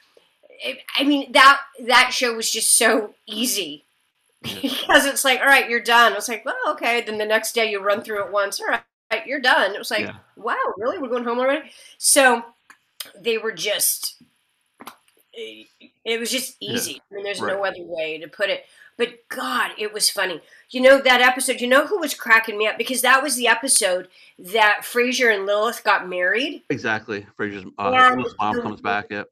[0.64, 3.86] It, I mean that that show was just so easy
[4.42, 6.14] because it's like, all right, you're done.
[6.14, 7.02] It's like, well, okay.
[7.02, 8.60] Then the next day you run through it once.
[8.60, 9.76] All right, you're done.
[9.76, 10.16] It was like, Yeah.
[10.38, 11.00] wow, really?
[11.00, 11.70] We're going home already?
[11.98, 12.44] So
[13.20, 14.22] they were just,
[15.34, 15.68] it
[16.04, 16.74] it was just Yeah.
[16.76, 17.02] easy.
[17.12, 17.54] I mean, there's Right.
[17.54, 18.66] no other way to put it.
[18.98, 20.42] But God, it was funny.
[20.70, 21.60] You know that episode?
[21.60, 24.08] You know who was cracking me up because that was the episode
[24.40, 26.64] that Frasier and Lilith got married.
[26.70, 27.26] Exactly.
[27.38, 29.08] Frasier's uh, mom the- comes back.
[29.10, 29.28] Yep.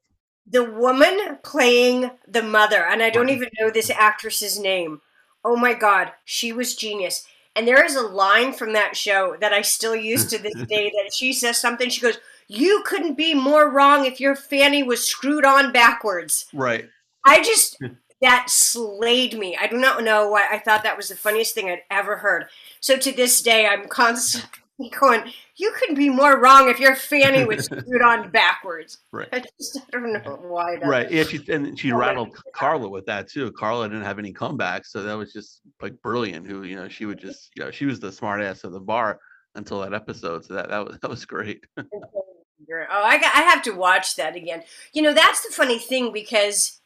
[0.46, 5.00] the woman playing the mother, and I don't even know this actress's name.
[5.44, 7.26] Oh my god, she was genius.
[7.56, 10.90] And there is a line from that show that I still use to this day
[10.90, 11.88] that she says something.
[11.88, 16.46] She goes, You couldn't be more wrong if your fanny was screwed on backwards.
[16.52, 16.88] Right.
[17.24, 17.78] I just,
[18.24, 19.54] that slayed me.
[19.60, 20.46] I do not know why.
[20.50, 22.46] I thought that was the funniest thing I'd ever heard.
[22.80, 27.44] So to this day, I'm constantly going, You couldn't be more wrong if your fanny
[27.44, 28.98] was screwed on backwards.
[29.12, 29.28] Right.
[29.30, 30.76] I just I don't know why.
[30.76, 31.10] That, Right.
[31.10, 31.24] Yeah.
[31.24, 33.52] She and she rattled Carla with that too.
[33.52, 36.46] Carla didn't have any comebacks, so that was just like brilliant.
[36.46, 38.80] Who you know she would just you know she was the smart ass of the
[38.80, 39.20] bar
[39.54, 40.46] until that episode.
[40.46, 41.62] So that that was that was great.
[41.78, 44.62] Oh, I got, I have to watch that again.
[44.94, 46.80] You know, that's the funny thing because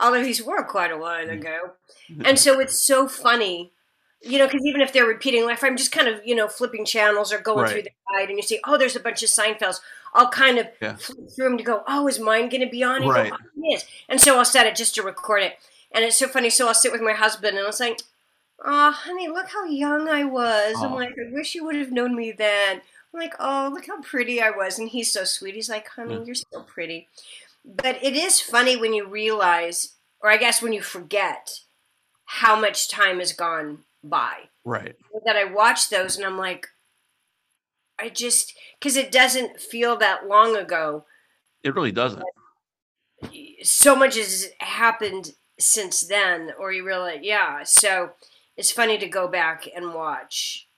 [0.00, 1.32] all of these were quite a while mm.
[1.32, 1.72] ago,
[2.24, 3.72] and so it's so funny.
[4.20, 6.48] You know, because even if they're repeating, like if I'm just kind of you know
[6.48, 9.28] flipping channels or going through the guide, and you see, oh, there's a bunch of
[9.28, 9.80] Seinfelds.
[10.14, 10.96] I'll kind of Yeah.
[10.96, 13.02] flip through them to go, oh, is mine going to be on?
[13.02, 13.30] And Right.
[13.30, 13.78] Go, oh.
[14.08, 15.58] And so I'll set it just to record it.
[15.92, 16.50] And it's so funny.
[16.50, 17.96] So I'll sit with my husband and I'll say,
[18.64, 20.76] oh, honey, look how young I was.
[20.82, 22.80] I'm like, I wish you would have known me then.
[23.12, 24.78] I'm like, oh, look how pretty I was.
[24.78, 25.54] And he's so sweet.
[25.54, 26.24] He's like, honey, Yeah.
[26.24, 27.08] you're so pretty.
[27.68, 31.60] But it is funny when you realize, or I guess when you forget,
[32.24, 34.48] how much time has gone by.
[34.64, 34.96] right.
[35.26, 36.66] That I watch those and I'm like,
[37.98, 41.04] I just, because it doesn't feel that long ago.
[41.62, 42.22] It really doesn't.
[43.62, 47.64] So much has happened since then, or you realize, yeah.
[47.64, 48.10] So
[48.56, 50.68] it's funny to go back and watch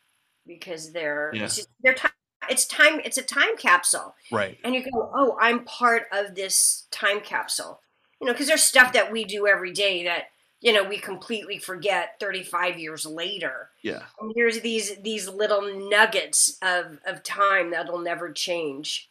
[0.47, 1.43] because they're, Yeah.
[1.43, 2.11] just, they're time.
[2.51, 3.01] It's time.
[3.05, 4.15] It's a time capsule.
[4.31, 4.59] Right.
[4.65, 7.81] and you go, "Oh, I'm part of this time capsule."
[8.21, 10.25] You know, because there's stuff that we do every day that
[10.61, 13.71] you know we completely forget 35 years later.
[13.83, 14.03] Yeah.
[14.21, 19.11] And here's these these little nuggets of of time that'll never change.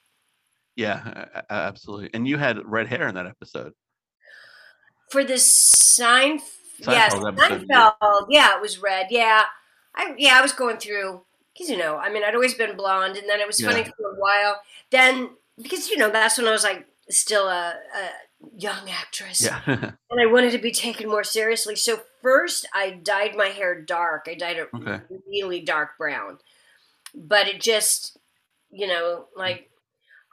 [0.76, 1.26] Yeah.
[1.50, 2.10] Absolutely.
[2.14, 3.74] And you had red hair in that episode.
[5.12, 6.40] For the Sein,
[6.88, 7.70] yes, Seinfeld episode, you did.
[7.70, 9.08] Seinfeld, yeah, it was red.
[9.10, 9.44] Yeah,
[9.96, 11.26] I yeah, I was going through
[11.60, 14.12] because you know, I mean, I'd always been blonde, and then it was funny for
[14.12, 14.62] a while.
[14.92, 18.10] Then because you know that's when I was like still a, a
[18.58, 19.44] young actress.
[19.44, 19.62] Yeah.
[19.68, 21.76] and I wanted to be taken more seriously.
[21.76, 24.28] So first, I dyed my hair dark.
[24.30, 25.02] I dyed it Okay.
[25.28, 26.38] really dark brown,
[27.14, 28.18] but it just,
[28.72, 29.40] you know, mm.
[29.40, 29.70] like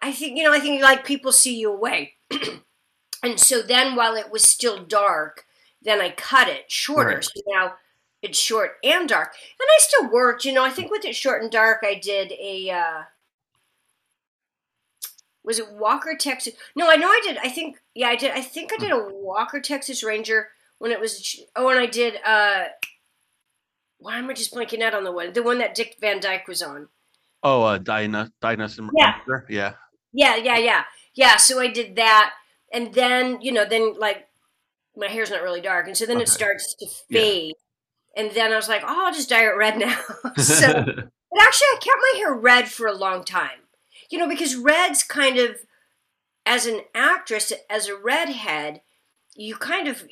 [0.01, 2.15] I think you know, I think like people see you away,
[3.23, 5.45] and so then while it was still dark,
[5.83, 7.17] then I cut it shorter.
[7.17, 7.25] Right.
[7.25, 7.75] So now
[8.27, 10.45] it's short and dark, and I still worked.
[10.45, 12.71] You know, I think with it short and dark, I did a.
[12.71, 13.03] Uh,
[15.45, 16.55] was it Walker Texas?
[16.75, 17.39] No, I know I did.
[17.39, 18.33] I think yeah, I did.
[18.33, 21.41] I think I did a Walker Texas Ranger when it was.
[21.55, 22.17] Oh, and I did.
[22.27, 22.65] uh
[23.99, 25.33] why am I just blanking out on the one?
[25.33, 26.89] The one that Dick Van Dyke was on.
[27.43, 28.33] Oh, uh, Diagnosis.
[28.43, 28.81] Diagnosis.
[28.95, 29.15] Yeah.
[29.49, 29.73] Yeah.
[30.12, 30.85] Yeah, yeah, yeah,
[31.15, 31.37] yeah.
[31.37, 32.33] So I did that,
[32.73, 34.29] and then you know, then like
[34.97, 36.25] my hair's not really dark, and so then Okay.
[36.25, 37.53] it starts to Yeah.
[38.16, 39.98] And then I was like, oh, I'll just dye it red now.
[40.37, 43.61] so, but actually, I kept my hair red for a long time,
[44.11, 45.57] you know, because red's kind of,
[46.46, 48.81] as an actress, as a redhead,
[49.35, 50.05] you kind of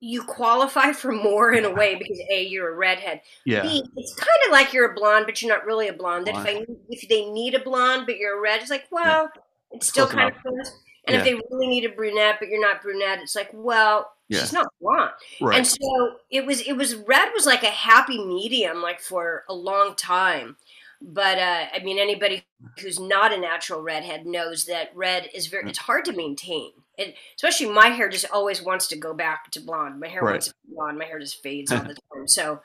[0.00, 3.62] you qualify for more in a way because a you're a redhead yeah.
[3.62, 6.26] B, it's kind of like you're a blonde, but you're not really a blonde.
[6.26, 9.30] That if I if they need a blonde, but you're a red, it's like well,
[9.70, 10.44] it's still Close kind enough.
[10.44, 10.78] of close.
[11.08, 14.40] And if they really need a brunette, but you're not brunette, it's like well, Yeah.
[14.40, 15.10] she's not blonde.
[15.40, 15.58] Right.
[15.58, 16.60] And so it was.
[16.62, 20.56] It was red was like a happy medium, like for a long time.
[21.00, 22.44] But uh, I mean, anybody
[22.80, 25.68] who's not a natural redhead knows that red is very.
[25.68, 26.72] It's hard to maintain.
[26.98, 30.00] It, especially my hair just always wants to go back to blonde.
[30.00, 30.32] My hair Right.
[30.32, 30.98] wants to be blonde.
[30.98, 32.26] My hair just fades all the time.
[32.26, 32.62] So,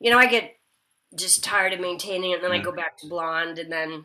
[0.00, 0.56] you know, I get
[1.16, 4.04] just tired of maintaining it, and then I go back to blonde, and then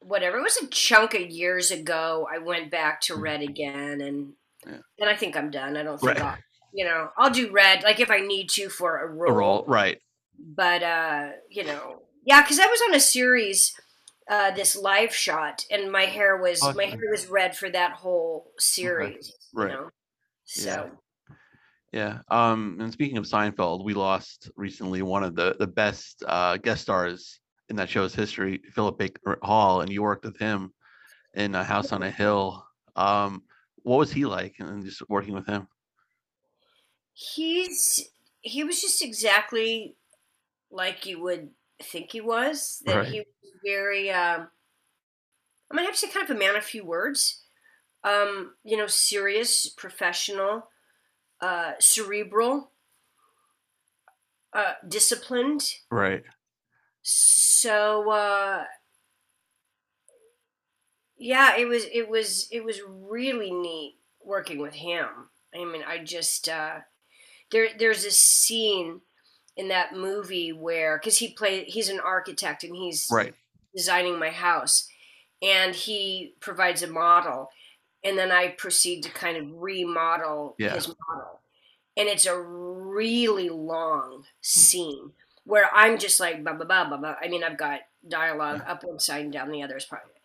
[0.00, 0.38] whatever.
[0.38, 2.28] It was a chunk of years ago.
[2.30, 4.32] I went back to red again, and
[4.66, 4.78] Yeah.
[4.98, 5.76] then I think I'm done.
[5.76, 6.22] I don't think Right.
[6.22, 6.38] I'll,
[6.72, 9.30] you know, I'll do red like if I need to for a role.
[9.30, 9.64] a role.
[9.66, 9.98] Right.
[10.38, 13.74] But uh, you know, yeah, because I was on a series.
[14.28, 18.52] Uh, this live shot, and my hair was my hair was red for that whole
[18.60, 19.32] series.
[19.52, 19.72] Right.
[19.72, 19.90] You know,
[20.44, 20.90] so
[21.90, 22.18] Yeah.
[22.30, 26.82] Um, and speaking of Seinfeld, we lost recently one of the the best uh, guest
[26.82, 30.72] stars in that show's history, Philip Baker Hall, and you worked with him
[31.34, 32.64] in a House on a Hill.
[32.94, 33.42] Um,
[33.82, 35.68] what was he like, and just working with him?
[37.12, 38.00] he's
[38.40, 39.96] he was just exactly
[40.70, 41.50] like you would
[41.82, 42.82] think he was.
[42.86, 43.06] That Right.
[43.06, 44.10] he was very.
[44.10, 44.50] Um,
[45.70, 47.44] I'm gonna have to say, kind of a man of few words.
[48.04, 50.68] Um, you know, serious, professional,
[51.40, 52.72] uh, cerebral,
[54.52, 55.62] uh, disciplined.
[55.90, 56.24] Right.
[57.02, 58.64] So uh,
[61.20, 65.06] yeah, it was it was it was really neat working with him.
[65.54, 66.78] I mean, I just uh,
[67.52, 69.02] there there's a scene
[69.56, 73.34] in that movie where because he played he's an architect and he's Right.
[73.76, 74.88] designing my house
[75.42, 77.50] and he provides a model
[78.02, 80.72] and then I proceed to kind of remodel Yeah.
[80.74, 81.40] his model.
[81.96, 85.12] And it's a really long scene
[85.44, 87.16] where I'm just like blah blah blah blah blah.
[87.20, 90.19] I mean I've got dialogue up one side and down the other is it.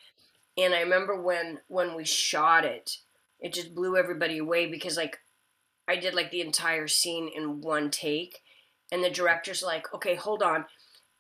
[0.58, 2.98] And I remember when when we shot it,
[3.40, 5.20] it just blew everybody away because like
[5.88, 8.42] I did like the entire scene in one take
[8.92, 10.66] and the director's like, "Okay, hold on.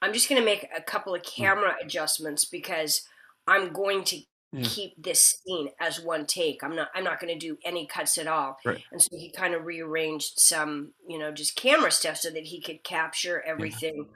[0.02, 1.41] I'm just going to make a couple of hmm.
[1.41, 3.08] camera adjustments because
[3.48, 4.21] I'm going to
[4.52, 4.63] Yeah.
[4.63, 6.63] keep this scene as one take.
[6.63, 8.84] I'm not I'm not going to do any cuts at all." Right.
[8.91, 12.62] And so he kind of rearranged some, you know, just camera stuff so that he
[12.62, 14.08] could capture everything.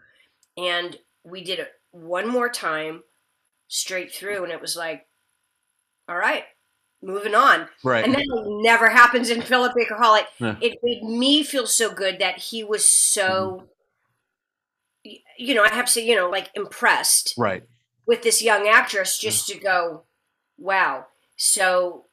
[0.58, 3.04] And we did it one more time
[3.68, 5.08] straight through and it was like,
[6.10, 6.44] "All right,
[7.02, 8.04] moving on." Right.
[8.04, 8.26] And that
[8.64, 10.12] never happens in Philip Baker Hall.
[10.12, 10.56] Like, Yeah.
[10.62, 13.70] It made me feel so good that he was so,
[15.06, 17.64] y- you know, I have to say, you know, like impressed right.
[18.06, 20.04] with this young actress just to go,
[20.58, 21.06] wow.
[21.38, 22.06] So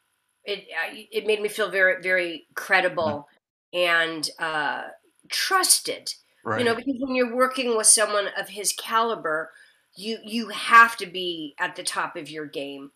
[0.45, 0.67] it
[1.11, 3.29] it made me feel very very credible
[3.73, 4.83] and uh,
[5.29, 6.15] trusted.
[6.45, 6.61] Right.
[6.61, 9.51] You know, because when you're working with someone of his caliber,
[9.97, 12.93] you you have to be at the top of your game.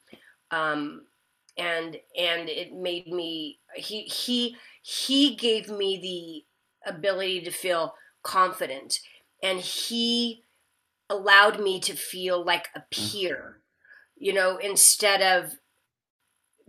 [0.51, 1.03] Um,
[1.57, 6.45] and and it made me he he he gave me
[6.87, 8.99] the ability to feel confident.
[9.43, 10.45] And he
[11.09, 13.61] allowed me to feel like a peer
[14.17, 15.55] you know instead of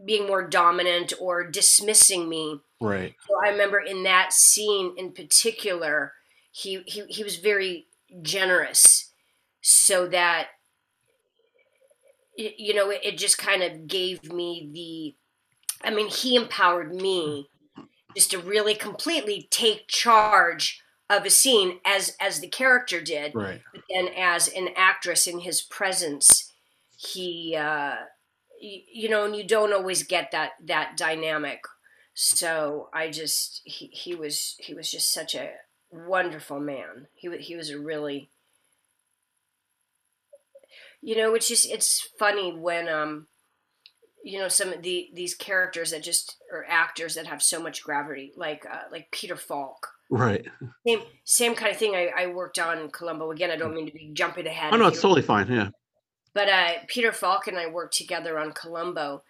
[0.03, 2.59] being more dominant or dismissing me.
[2.79, 3.13] Right.
[3.27, 6.13] so I remember in that scene in particular,
[6.51, 7.87] he he, he was very
[8.21, 9.11] generous,
[9.61, 10.47] so that
[12.57, 15.87] you know it, it just kind of gave me the.
[15.87, 17.49] I mean, he empowered me
[18.15, 23.61] just to really completely take charge of a scene as as the character did, Right.
[23.89, 26.51] and as an actress in his presence,
[26.97, 27.55] he.
[27.57, 27.95] Uh,
[28.61, 31.59] y- you know, and you don't always get that that dynamic
[32.13, 35.51] so I just he, he was he was just such a
[35.91, 37.07] wonderful man.
[37.13, 38.29] He wa- he was a really
[41.01, 43.27] you know it's just it's funny when um
[44.23, 47.83] you know some of the these characters that just are actors that have so much
[47.83, 49.87] gravity like uh, like Peter Falk.
[50.09, 50.45] Right.
[50.85, 53.31] Same same kind of thing I, I worked on in Columbo.
[53.31, 54.73] Again, I don't mean to be jumping ahead.
[54.73, 55.47] Oh no, it's totally fine.
[55.47, 55.69] Yeah.
[56.33, 59.23] But uh, Peter Falk and I worked together on Columbo,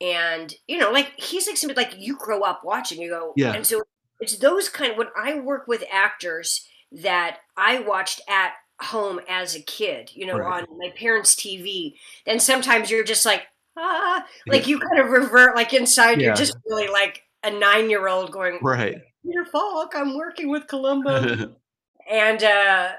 [0.00, 3.00] and you know, like he's like somebody like you grow up watching.
[3.00, 3.52] You go, Yeah.
[3.52, 3.82] And so
[4.20, 4.96] it's those kind.
[4.96, 10.36] When I work with actors that I watched at home as a kid, you know,
[10.38, 10.62] Right.
[10.68, 11.94] on my parents' TV.
[12.26, 13.42] Then sometimes you're just like,
[13.76, 16.28] ah, like you kind of revert, like inside, Yeah.
[16.28, 18.96] you're just really like a nine year old going, Right.
[19.24, 21.54] Peter Falk, I'm working with Columbo.
[22.10, 22.92] and uh,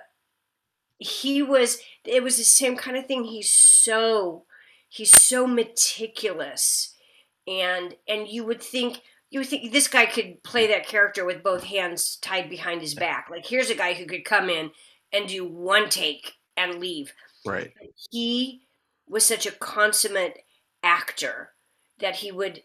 [0.98, 3.24] he was, it was the same kind of thing.
[3.24, 4.44] He's so,
[4.90, 6.94] he's so meticulous.
[7.48, 9.02] And, and you would think,
[9.32, 12.96] you would think this guy could play that character with both hands tied behind his
[12.96, 13.28] back.
[13.30, 14.72] Like, here's a guy who could come in
[15.12, 17.14] and do one take and leave.
[17.46, 17.74] right.
[18.12, 18.62] He
[19.08, 20.40] was such a consummate
[20.84, 21.50] actor
[22.00, 22.64] that he would,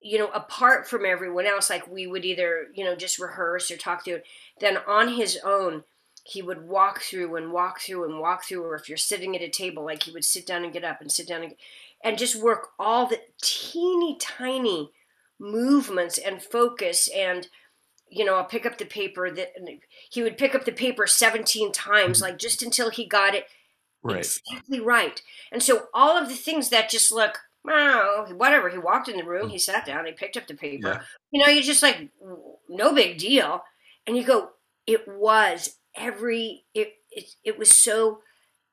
[0.00, 3.76] you know, apart from everyone else, like we would either, you know, just rehearse or
[3.76, 4.26] talk through it,
[4.60, 5.84] then on his own,
[6.24, 9.42] he would walk through and walk through and walk through, or if you're sitting at
[9.42, 11.54] a table, like he would sit down and get up and sit down and,
[12.04, 14.90] and just work all the teeny tiny
[15.38, 17.48] movements and focus and
[18.12, 19.52] you know i'll pick up the paper that
[20.10, 22.30] he would pick up the paper 17 times mm-hmm.
[22.30, 23.46] like just until he got it
[24.02, 24.18] Right.
[24.18, 25.22] exactly right.
[25.52, 29.22] And so all of the things that just look wow whatever he walked in the
[29.22, 30.88] room he sat down he picked up the paper.
[30.88, 31.00] Yeah.
[31.30, 32.08] you know you're just like
[32.68, 33.62] no big deal.
[34.06, 34.50] And you go
[34.86, 38.20] it was every it it, it was so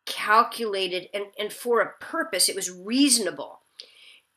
[0.07, 3.61] calculated and and for a purpose it was reasonable.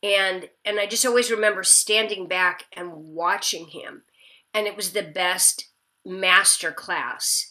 [0.03, 4.03] And and i just always remember standing back and watching him
[4.55, 5.69] and it was the best
[6.05, 7.51] master class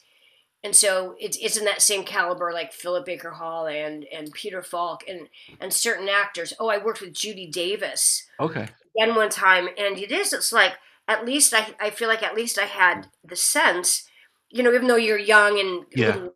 [0.64, 4.62] and so it's it's in that same caliber like philip baker hall and and peter
[4.62, 5.28] falk and
[5.60, 6.54] and certain actors.
[6.60, 8.68] Oh i worked with judy davis Okay.
[8.96, 9.68] again one time.
[9.78, 10.74] And it is it's like
[11.08, 14.08] at least i i feel like at least i had the sense
[14.50, 16.14] you know even though you're young and Yeah.
[16.14, 16.36] little,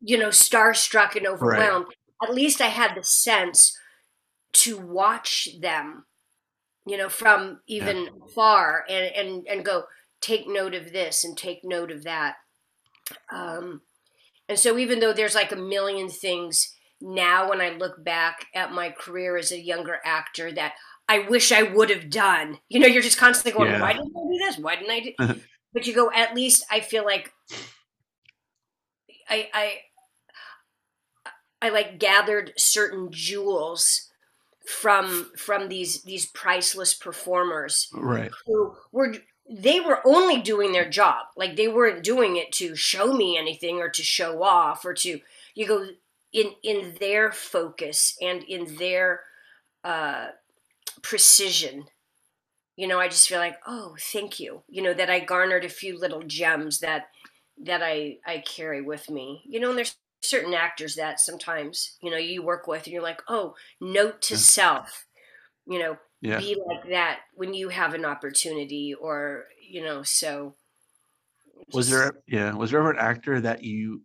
[0.00, 1.86] you know starstruck and overwhelmed
[2.22, 3.76] at least i had the sense
[4.52, 6.04] to watch them
[6.86, 9.84] you know from even far and and and go
[10.20, 12.36] take note of this and take note of that.
[13.32, 13.82] Um
[14.48, 18.72] and so even though there's like a million things now when i look back at
[18.72, 20.72] my career as a younger actor that
[21.08, 23.80] i wish i would have done you know you're just constantly going Yeah.
[23.80, 24.58] why didn't i do this?
[24.58, 25.40] Why didn't i do
[25.74, 27.32] but you go at least i feel like
[29.28, 29.78] i i
[31.60, 34.10] i like gathered certain jewels
[34.68, 38.30] from from these these priceless performers Right.
[38.46, 39.14] who were
[39.50, 43.76] they were only doing their job like they weren't doing it to show me anything
[43.78, 45.20] or to show off or to
[45.54, 45.86] you go
[46.32, 49.20] in in their focus and in their
[49.84, 50.28] uh
[51.02, 51.84] precision
[52.76, 55.68] you know i just feel like oh thank you you know that i garnered a
[55.68, 57.08] few little gems that
[57.58, 62.10] that i i carry with me you know and there's certain actors that sometimes you
[62.10, 64.38] know you work with and you're like oh note to Yeah.
[64.40, 65.06] self
[65.66, 66.38] you know Yeah.
[66.38, 70.56] be like that when you have an opportunity or you know so
[71.72, 74.02] Was just- there yeah, was there ever an actor that you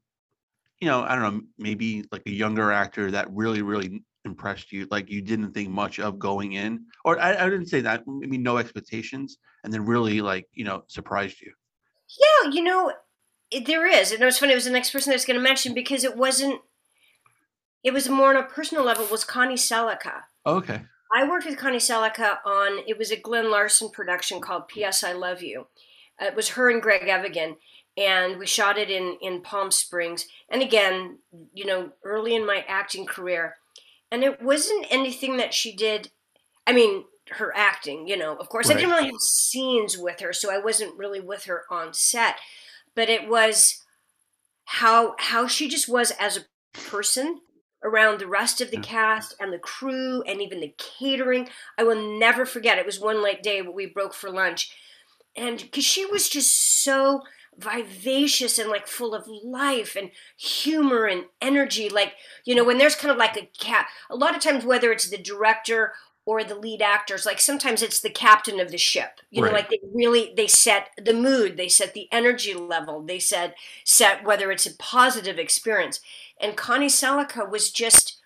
[0.80, 4.88] you know, I don't know, maybe like a younger actor that really, really impressed you,
[4.90, 6.86] like you didn't think much of going in?
[7.04, 10.84] Or I, I didn't say that, maybe no expectations, and then really like, you know,
[10.88, 11.52] surprised you.
[12.44, 12.94] yeah you know
[13.52, 15.38] it, there is and it was funny it was the next person i was going
[15.38, 16.62] to mention because it wasn't
[17.84, 20.82] it was more on a personal level was connie sellecca Okay.
[21.12, 25.04] I worked with Connie Sellecca on it was a Glenn Larson production called P.S.
[25.04, 25.68] I Love You.
[26.22, 27.58] Uh, it was her and Greg Evigan,
[27.98, 30.28] and we shot it in in Palm Springs.
[30.50, 31.20] And again,
[31.54, 33.58] you know, early in my acting career,
[34.12, 36.12] and it wasn't anything that she did.
[36.68, 40.34] I mean, her acting, you know, of course, I didn't really have scenes with her,
[40.34, 42.36] so I wasn't really with her on set,
[43.00, 43.82] but it was
[44.66, 46.42] how how she just was as a
[46.78, 47.40] person
[47.82, 51.48] around the rest of the cast and the crew and even the catering.
[51.78, 52.78] I will never forget.
[52.78, 54.76] It was one late day, but we broke for lunch,
[55.34, 57.22] and because she was just so
[57.58, 62.14] vivacious and like full of life and humor and energy like
[62.46, 65.10] you know when there's kind of like a cat a lot of times whether it's
[65.10, 65.92] the director
[66.30, 69.68] or the lead actors like sometimes it's the captain of the ship you know like
[69.70, 74.52] they really they set the mood they set the energy level they set set whether
[74.52, 76.00] it's a positive experience
[76.40, 78.20] and connie sellecca was just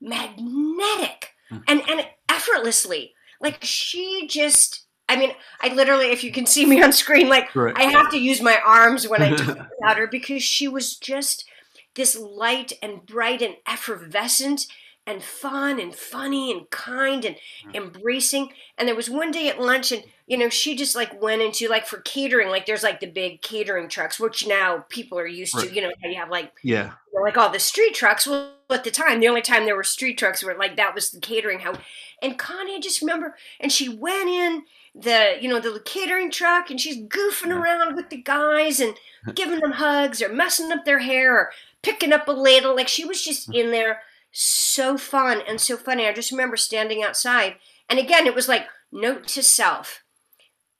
[0.00, 1.58] magnetic Hmm.
[1.66, 5.30] and and effortlessly like she just i mean
[5.62, 7.74] i literally if you can see me on screen like Right.
[7.74, 11.46] i have to use my arms when i talk about her because she was just
[11.94, 14.66] this light and bright and effervescent
[15.08, 17.74] and fun and funny and kind and hmm.
[17.74, 21.42] embracing and there was one day at lunch and you know she just like went
[21.42, 25.26] into like for catering like there's like the big catering trucks which now people are
[25.26, 25.68] used Right.
[25.68, 26.92] to you know how you have like yeah.
[27.12, 28.26] you know, like all the street trucks.
[28.26, 31.10] Well, at the time, the only time there were street trucks were like that was
[31.10, 31.78] the catering house.
[32.22, 36.70] And Connie, I just remember, and she went in the you know the catering truck
[36.70, 38.94] and she's goofing around with the guys and
[39.34, 41.50] giving them hugs or messing up their hair or
[41.82, 43.54] picking up a ladle like she was just hmm.
[43.54, 44.00] in there
[44.32, 46.06] so fun and so funny.
[46.06, 47.56] I just remember standing outside
[47.88, 50.02] and again it was like note to self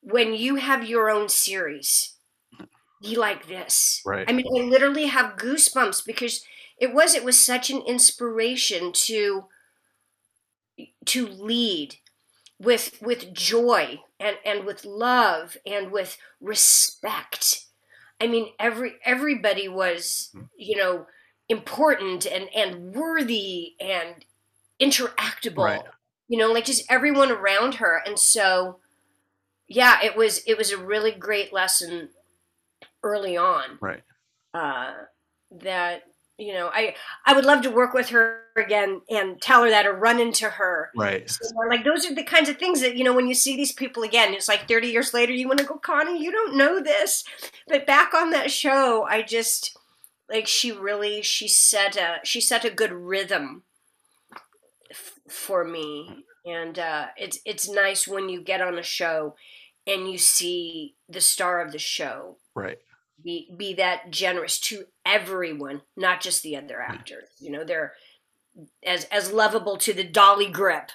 [0.01, 2.15] when you have your own series
[3.01, 4.03] be like this.
[4.05, 4.29] Right.
[4.29, 6.45] i mean i literally have goosebumps because
[6.79, 9.47] it was it was such an inspiration to
[11.07, 11.97] to lead
[12.59, 17.65] with with joy and and with love and with respect.
[18.21, 20.43] I mean every everybody was hmm.
[20.57, 21.07] you know
[21.49, 24.25] important and and worthy and
[24.81, 25.83] interactable Right.
[26.29, 28.79] you know like just everyone around her and so
[29.67, 32.11] yeah it was it was a really great lesson
[33.03, 34.03] early on Right.
[34.55, 34.93] uh,
[35.51, 36.03] that
[36.37, 36.95] you know I
[37.27, 40.49] I would love to work with her again and tell her that or run into
[40.49, 40.91] her.
[40.97, 41.29] Right.
[41.29, 43.73] So, like those are the kinds of things that you know when you see these
[43.73, 46.81] people again, it's like 30 years later you want to go, Connie, you don't know
[46.81, 47.25] this,
[47.67, 49.78] but back on that show, I just
[50.31, 53.65] like she really she set a she set a good rhythm
[54.91, 59.35] f- for me, and uh, it's it's nice when you get on a show
[59.87, 62.79] and you see the star of the show Right.
[63.23, 67.29] be be that generous to everyone, not just the other actors.
[67.41, 67.95] You know, they're
[68.85, 70.91] as as lovable to the dolly grip,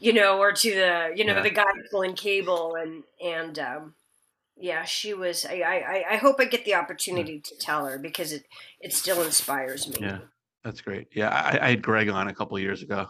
[0.00, 1.42] you know, or to the you know Yeah.
[1.42, 3.94] the guy pulling cable and and um,
[4.62, 5.44] yeah, she was.
[5.44, 8.44] I, I I hope I get the opportunity to tell her because it
[8.80, 9.96] it still inspires me.
[10.00, 10.18] Yeah.
[10.62, 11.08] That's great.
[11.12, 11.28] Yeah.
[11.30, 13.08] I, I had Greg on a couple years ago.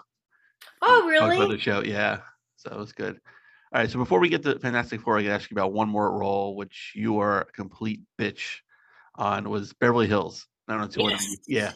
[0.80, 1.57] Oh Talked about really?
[1.57, 1.82] the show.
[1.82, 2.20] Yeah.
[2.57, 3.20] So it was good.
[3.74, 3.90] All right.
[3.90, 6.18] So before we get to Fantastic Four, I got to ask you about one more
[6.18, 8.61] role, which you are a complete bitch
[9.16, 10.46] on, was Beverly Hills.
[10.68, 11.09] I don't know.
[11.11, 11.36] Yes.
[11.46, 11.72] Yeah.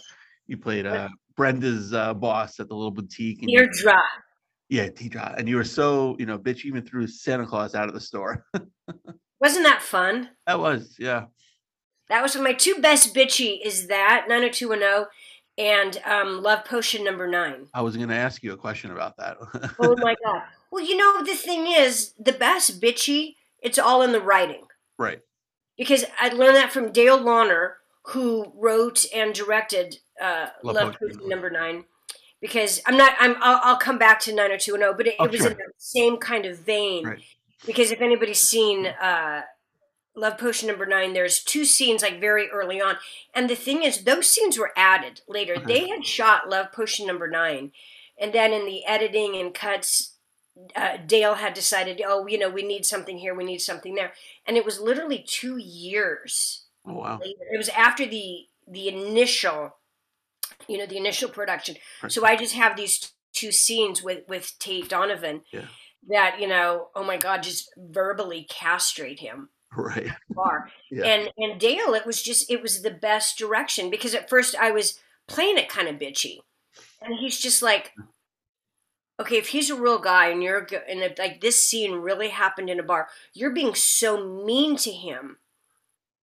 [0.47, 3.43] You played uh, Brenda's uh, boss at the little boutique.
[3.43, 4.03] And Teardrop.
[4.71, 5.35] yeah, T-Drop.
[5.37, 8.01] And you were so, you know, bitch, you even threw Santa Claus out of the
[8.01, 8.47] store.
[9.41, 10.31] Wasn't that fun?
[10.47, 11.27] that was, yeah.
[12.09, 13.59] That was my two best bitchy.
[13.65, 15.07] Is that 90210
[15.59, 17.67] and um, Love Potion number nine.
[17.75, 19.37] I was going to ask you a question about that.
[19.81, 20.43] Oh my god.
[20.71, 24.63] Well, you know the thing is, the best bitchy, it's all in the writing.
[24.99, 25.21] right.
[25.79, 27.73] Because I learned that from Dale Launer,
[28.07, 31.17] who wrote and directed uh, Love Love, Potion.
[31.19, 31.85] Potion number nine.
[32.41, 35.41] Because I'm not, I'm, I'll, I'll come back to 90210, but it, Oh, it was
[35.41, 35.51] sure.
[35.51, 37.05] in the same kind of vein.
[37.05, 37.21] Right.
[37.65, 39.43] Because if anybody's seen uh,
[40.15, 42.97] Love Potion number nine, there's two scenes like very early on.
[43.35, 45.55] And the thing is, those scenes were added later.
[45.57, 45.67] Okay.
[45.67, 47.73] They had shot Love Potion number nine.
[48.19, 50.15] And then in the editing and cuts,
[50.75, 54.13] uh, Dale had decided, oh, you know, we need something here, we need something there.
[54.47, 57.19] And it was literally two years Oh, wow.
[57.21, 57.41] later.
[57.53, 59.77] It was after the the initial,
[60.67, 61.77] you know, the initial production.
[62.03, 62.11] Right.
[62.11, 65.67] So I just have these two scenes with with Tate Donovan Yeah.
[66.09, 70.09] That you know, oh my God, just verbally castrate him Right.
[70.35, 70.71] far.
[70.91, 71.05] Yeah.
[71.07, 74.71] And and Dale, it was just it was the best direction because at first I
[74.71, 74.99] was
[75.29, 76.39] playing it kind of bitchy,
[77.03, 77.93] and he's just like,
[79.21, 82.71] okay, if he's a real guy and you're and if, like this scene really happened
[82.71, 85.39] in a bar, you're being so mean to him.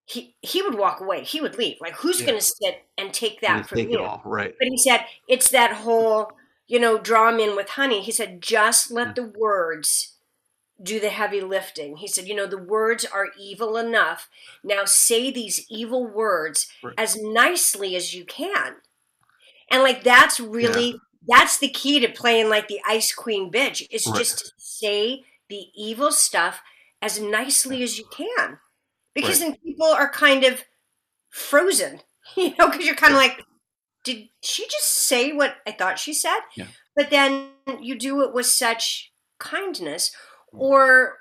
[0.06, 1.24] He he would walk away.
[1.24, 1.78] He would leave.
[1.82, 2.28] Like who's Yeah.
[2.28, 4.00] going to sit and take that just from you?
[4.04, 4.22] all.
[4.26, 4.54] Right.
[4.60, 6.32] But he said it's that whole,
[6.68, 8.01] you know, draw 'em in with honey.
[8.01, 9.16] He said just let mm.
[9.16, 10.14] the words
[10.82, 11.97] do the heavy lifting.
[11.97, 14.30] He said, you know, the words are evil enough.
[14.64, 16.95] Now say these evil words Right.
[16.97, 18.76] as nicely as you can.
[19.70, 23.88] And like that's really that's the key to playing like the ice queen bitch.
[23.91, 24.18] Is Right.
[24.18, 26.61] just to say the evil stuff
[27.01, 28.59] as nicely as you can.
[29.14, 30.64] Because then people are kind of
[31.30, 32.01] frozen,
[32.36, 33.43] you know, because you're kind of like,
[34.04, 36.39] did she just say what I thought she said?
[36.56, 36.68] Yeah.
[36.95, 37.49] But then
[37.82, 40.12] you do it with such kindness,
[40.54, 40.60] Mm.
[40.60, 41.18] or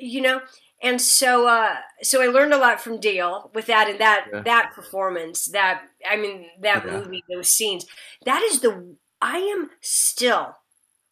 [0.00, 0.40] you know,
[0.80, 4.42] and so uh, so I learned a lot from Dale with that and that Yeah.
[4.42, 5.46] that performance.
[5.46, 6.92] That I mean, that Yeah.
[6.92, 7.86] movie, those scenes.
[8.24, 10.54] That is the I am still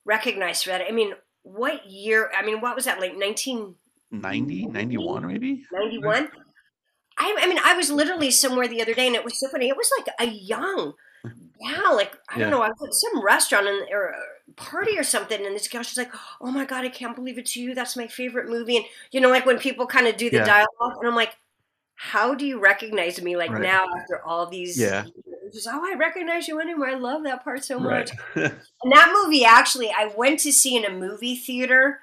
[0.05, 0.83] recognized for that.
[0.89, 2.31] I mean, what year?
[2.37, 3.01] I mean, what was that?
[3.01, 3.75] Like nineteen
[4.13, 5.65] 90, 91 maybe?
[5.73, 6.31] 91
[7.19, 9.69] I, I mean i was literally somewhere the other day and it was so funny
[9.69, 10.95] it was like a young
[11.65, 12.45] gal like i Yeah.
[12.45, 15.69] don't know i was at some restaurant and, or a party or something and this
[15.69, 18.77] gal she's like oh my god i can't believe it's you that's my favorite movie
[18.77, 20.45] and you know like when people kind of do the Yeah.
[20.45, 21.37] dialogue and i'm like
[21.95, 23.63] how do you recognize me like Right.
[23.63, 25.05] now after all these Yeah.
[25.53, 28.53] She's, oh i recognize you anymore i love that part so much Right.
[28.83, 32.01] and that movie, actually, I went to see in a movie theater,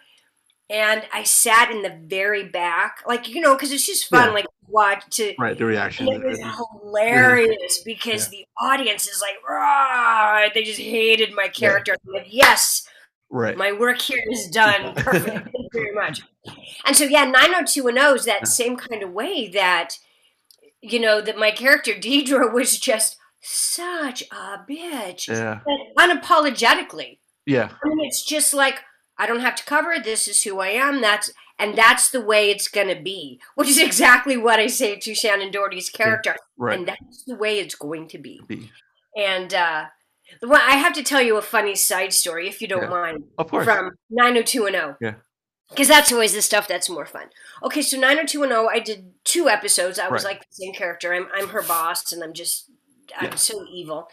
[0.70, 4.34] and I sat in the very back, like you know, because it's just fun, Yeah.
[4.34, 5.34] like watch to.
[5.40, 5.58] right.
[5.58, 6.08] The reaction.
[6.10, 6.40] It was
[6.84, 11.94] hilarious because the audience is like, "Rah!" they just hated my character.
[11.94, 12.88] I'm like, yes,
[13.34, 13.58] Right.
[13.58, 14.94] My work here is done.
[14.96, 15.26] Perfect.
[15.26, 16.22] Thank you very much.
[16.86, 19.98] And so, yeah, 90210 is that same kind of way that,
[20.82, 25.28] you know, that my character Deidre was just such a bitch.
[25.28, 25.62] Yeah.
[25.98, 27.18] Unapologetically.
[27.48, 27.70] Yeah.
[27.84, 28.82] I mean, it's just like,
[29.18, 30.04] I don't have to cover it.
[30.04, 31.02] This is who I am.
[31.02, 35.12] That's and that's the way it's gonna be, which is exactly what I say to
[35.12, 36.36] Shannen Doherty's character.
[36.58, 36.78] Right.
[36.78, 38.42] And that's the way it's going to be.
[38.48, 38.70] Be.
[39.16, 39.86] And uh
[40.42, 42.90] one I have to tell you a funny side story, if you don't Yeah.
[42.90, 43.66] mind, Of course.
[43.66, 44.96] from 90210.
[45.02, 45.16] Yeah.
[45.70, 47.30] Because that's always the stuff that's more fun.
[47.64, 49.98] Okay, so 90210, I did two episodes.
[49.98, 50.34] I was Right.
[50.36, 51.14] like the same character.
[51.14, 52.70] I'm, I'm her boss, and I'm just,
[53.18, 53.36] I'm Yeah.
[53.36, 54.08] so evil.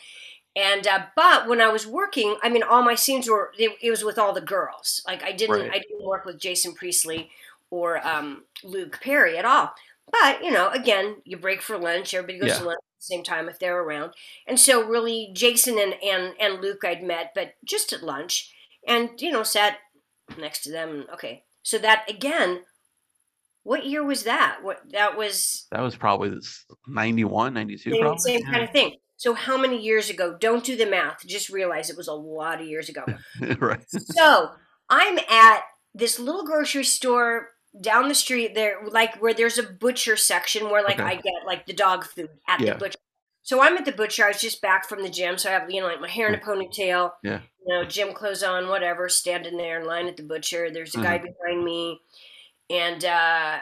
[0.57, 3.91] And uh, but when I was working, I mean, all my scenes were it, it
[3.91, 5.03] was with all the girls.
[5.07, 5.71] Like I didn't, Right.
[5.73, 7.31] I didn't work with Jason Priestley
[7.71, 9.73] or um, Luke Perry at all.
[10.11, 12.15] But you know, again, you break for lunch.
[12.15, 12.59] Everybody goes Yeah.
[12.59, 14.13] to lunch at the same time if they're around.
[14.47, 18.53] And so, really, Jason and and and Luke I'd met, but just at lunch,
[18.89, 19.79] and you know, sat
[20.37, 21.07] next to them.
[21.15, 22.65] Okay, so that again,
[23.63, 24.65] what year was that?
[24.65, 28.19] What that was That was probably this 91, 92 same, probably.
[28.19, 28.51] same Yeah.
[28.51, 28.97] kind of thing.
[29.21, 30.35] So how many years ago?
[30.41, 31.27] Don't do the math.
[31.27, 33.05] Just realize it was a lot of years ago.
[33.61, 33.85] right.
[33.91, 34.49] so
[34.89, 35.61] I'm at
[35.95, 37.49] this little grocery store
[37.79, 41.03] down the street there, like where there's a butcher section where like Okay.
[41.03, 42.73] I get like the dog food at Yeah.
[42.73, 42.99] the butcher.
[43.43, 44.25] So I'm at the butcher.
[44.25, 46.27] I was just back from the gym, so I have you know like my hair
[46.33, 47.41] in a ponytail, Yeah.
[47.67, 50.71] you know, gym clothes on, whatever, standing there in line at the butcher.
[50.71, 51.27] There's a guy Mm-hmm.
[51.27, 52.01] behind me,
[52.71, 53.59] and uh,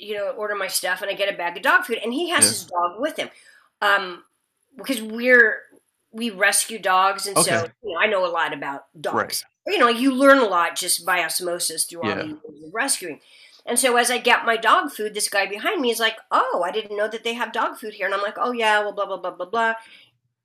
[0.00, 2.30] you know, order my stuff, and I get a bag of dog food, and he
[2.30, 2.48] has Yeah.
[2.50, 3.28] his dog with him,
[3.80, 4.24] um,
[4.76, 5.58] because we're
[6.12, 9.44] we rescue dogs, and so you know, I know a lot about dogs.
[9.66, 12.22] You know, you learn a lot just by osmosis through all Yeah.
[12.22, 13.20] the rescuing.
[13.66, 16.62] And so as I get my dog food, this guy behind me is like, "Oh,
[16.64, 18.92] I didn't know that they have dog food here," and I'm like, "Oh yeah, well,
[18.92, 19.74] blah blah blah blah blah."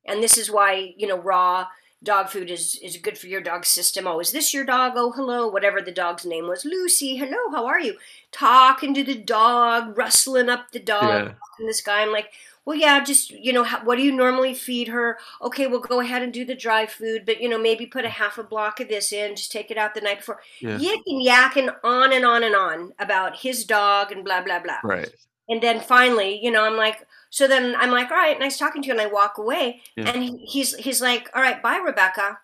[0.06, 1.66] And this is why you know raw
[2.02, 4.06] dog food is is good for your dog's system.
[4.06, 4.94] Oh, is this your dog?
[4.96, 7.16] Oh, hello, whatever the dog's name was, Lucy.
[7.16, 7.98] Hello, how are you?
[8.32, 11.32] Talking to the dog, rustling up the dog, Yeah.
[11.58, 12.00] to this guy.
[12.00, 12.32] I'm like,
[12.70, 15.18] well, yeah, just you know, what do you normally feed her?
[15.42, 18.08] Okay, we'll go ahead and do the dry food, but you know, maybe put a
[18.08, 20.38] half a block of this in, just take it out the night before.
[20.60, 20.78] Yeah.
[20.78, 24.78] Yicking, yakking on and on and on about his dog and blah blah blah.
[24.84, 25.12] Right.
[25.48, 28.82] And then finally, you know, I'm like, so then I'm like, all right, nice talking
[28.82, 30.08] to you, and I walk away, Yeah.
[30.08, 32.38] and he, he's he's like, all right, bye, Rebecca.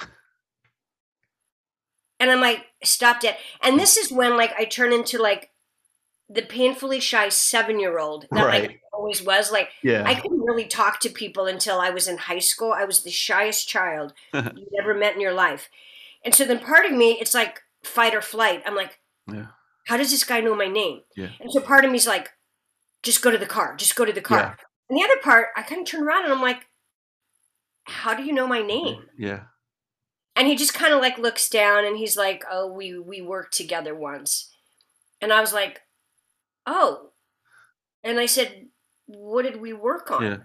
[2.20, 3.36] And I'm like, stop dead.
[3.62, 5.50] And this is when like I turn into like
[6.28, 8.70] the painfully shy seven year old that Right.
[8.70, 9.50] I always was.
[9.50, 10.02] Like Yeah.
[10.06, 12.72] I couldn't really talk to people until I was in high school.
[12.72, 14.44] I was the shyest child you've
[14.80, 15.68] ever met in your life.
[16.24, 18.62] And so then part of me, it's like fight or flight.
[18.66, 18.98] I'm like,
[19.32, 19.46] Yeah.
[19.86, 21.00] how does this guy know my name?
[21.16, 21.30] Yeah.
[21.40, 22.30] And so part of me's like,
[23.02, 24.38] just go to the car, just go to the car.
[24.38, 24.54] Yeah.
[24.90, 26.66] And the other part, I kind of turn around and I'm like,
[27.84, 28.96] how do you know my name?
[28.96, 29.22] Mm-hmm.
[29.22, 29.40] Yeah.
[30.36, 33.56] And he just kind of like looks down and he's like, "Oh, we we worked
[33.56, 34.54] together once."
[35.20, 35.80] And I was like,
[36.68, 37.10] "Oh."
[38.04, 38.68] And I said,
[39.06, 40.36] "What did we work on?" Yeah.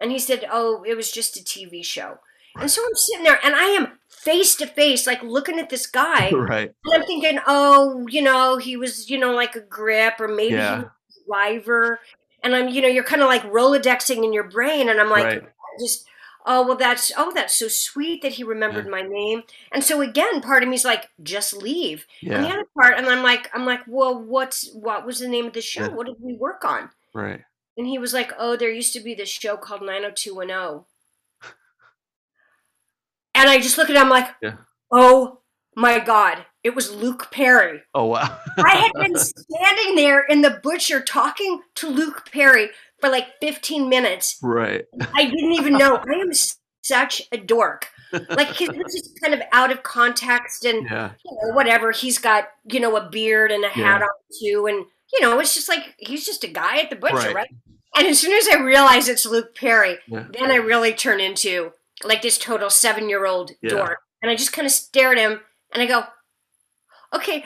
[0.00, 2.18] And he said, "Oh, it was just a TV show."
[2.56, 5.86] And so I'm sitting there and I am face to face like looking at this
[5.88, 6.70] guy Right.
[6.84, 10.54] and I'm thinking, "Oh, you know, he was, you know, like a grip or maybe
[10.54, 10.76] Yeah.
[10.76, 12.00] he was a driver."
[12.42, 15.24] And I'm, you know, you're kind of like rolodexing in your brain and I'm like,
[15.24, 15.42] right.
[15.80, 16.06] just
[16.46, 19.42] oh well that's oh that's so sweet that he remembered my name
[19.72, 23.22] and so again part of me's like just leave and the other part and i'm
[23.22, 25.88] like i'm like well what's what was the name of the show Yeah.
[25.94, 27.40] what did we work on Right.
[27.76, 30.84] and he was like oh there used to be this show called 90210
[33.34, 34.56] and i just look at him I'm like Yeah.
[34.90, 35.40] oh
[35.76, 38.38] my god it was luke perry Oh wow.
[38.58, 42.70] I had been standing there in the butcher talking to Luke Perry
[43.04, 44.84] for like 15 minutes right.
[45.14, 45.96] I didn't even know.
[45.96, 46.30] I am
[46.82, 47.88] such a dork.
[48.30, 51.10] Like he's just kind of out of context and Yeah.
[51.24, 51.90] you know, whatever.
[51.92, 54.06] He's got you know a beard and a hat Yeah.
[54.06, 54.08] on
[54.40, 57.34] too, and you know it's just like he's just a guy at the butcher, Right.
[57.34, 57.50] right?
[57.96, 60.26] And as soon as I realize it's Luke Perry, Yeah.
[60.32, 64.52] then I really turn into like this total seven year old dork, and I just
[64.52, 65.40] kind of stare at him
[65.72, 66.04] and I go,
[67.14, 67.44] "Okay,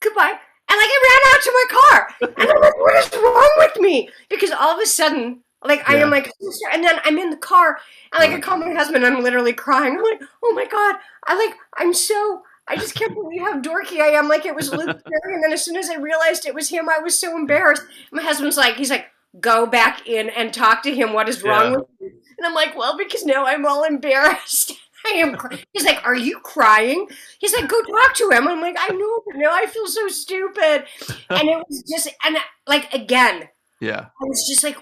[0.00, 0.38] goodbye."
[0.70, 2.08] And like I ran out to my car,
[2.38, 5.96] and I'm like, "What is wrong with me?" Because all of a sudden, like I
[5.96, 6.30] am like,
[6.72, 7.78] and then I'm in the car,
[8.12, 8.42] and like I Right.
[8.42, 9.96] call my husband, I'm literally crying.
[9.96, 10.96] I'm like, "Oh my god!"
[11.26, 12.42] I like, I'm so.
[12.70, 14.28] I just can't believe how dorky I am.
[14.28, 16.88] Like it was Luke Perry, and then as soon as I realized it was him,
[16.88, 17.82] I was so embarrassed.
[18.12, 19.06] My husband's like, he's like,
[19.40, 21.12] "Go back in and talk to him.
[21.14, 21.76] What is wrong Yeah.
[21.76, 24.72] with you?" And I'm like, "Well, because now I'm all embarrassed."
[25.08, 25.36] I am.
[25.72, 29.22] He's like, "Are you crying?" He's like, "Go talk to him." I'm like, "I know,
[29.26, 30.84] but now I feel so stupid."
[31.30, 32.36] And it was just, and
[32.66, 33.48] like again,
[33.80, 34.00] Yeah.
[34.20, 34.76] I was just like,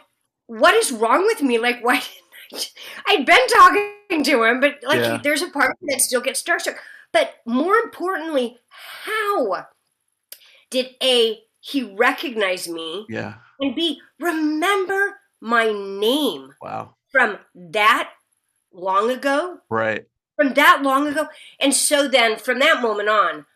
[0.46, 1.58] "What is wrong with me?
[1.58, 2.02] Like, why
[2.50, 2.70] didn't
[3.06, 5.18] I'd been talking to him, but like Yeah.
[5.22, 6.76] there's a part of me that still gets starstruck.
[7.12, 9.66] But more importantly, how
[10.70, 13.34] did A he recognize me Yeah.
[13.60, 16.94] and B remember my name Wow.
[17.10, 18.10] from that
[18.72, 19.58] long ago?
[19.70, 20.04] Right.
[20.36, 21.28] From that long ago.
[21.58, 23.46] And so then from that moment on,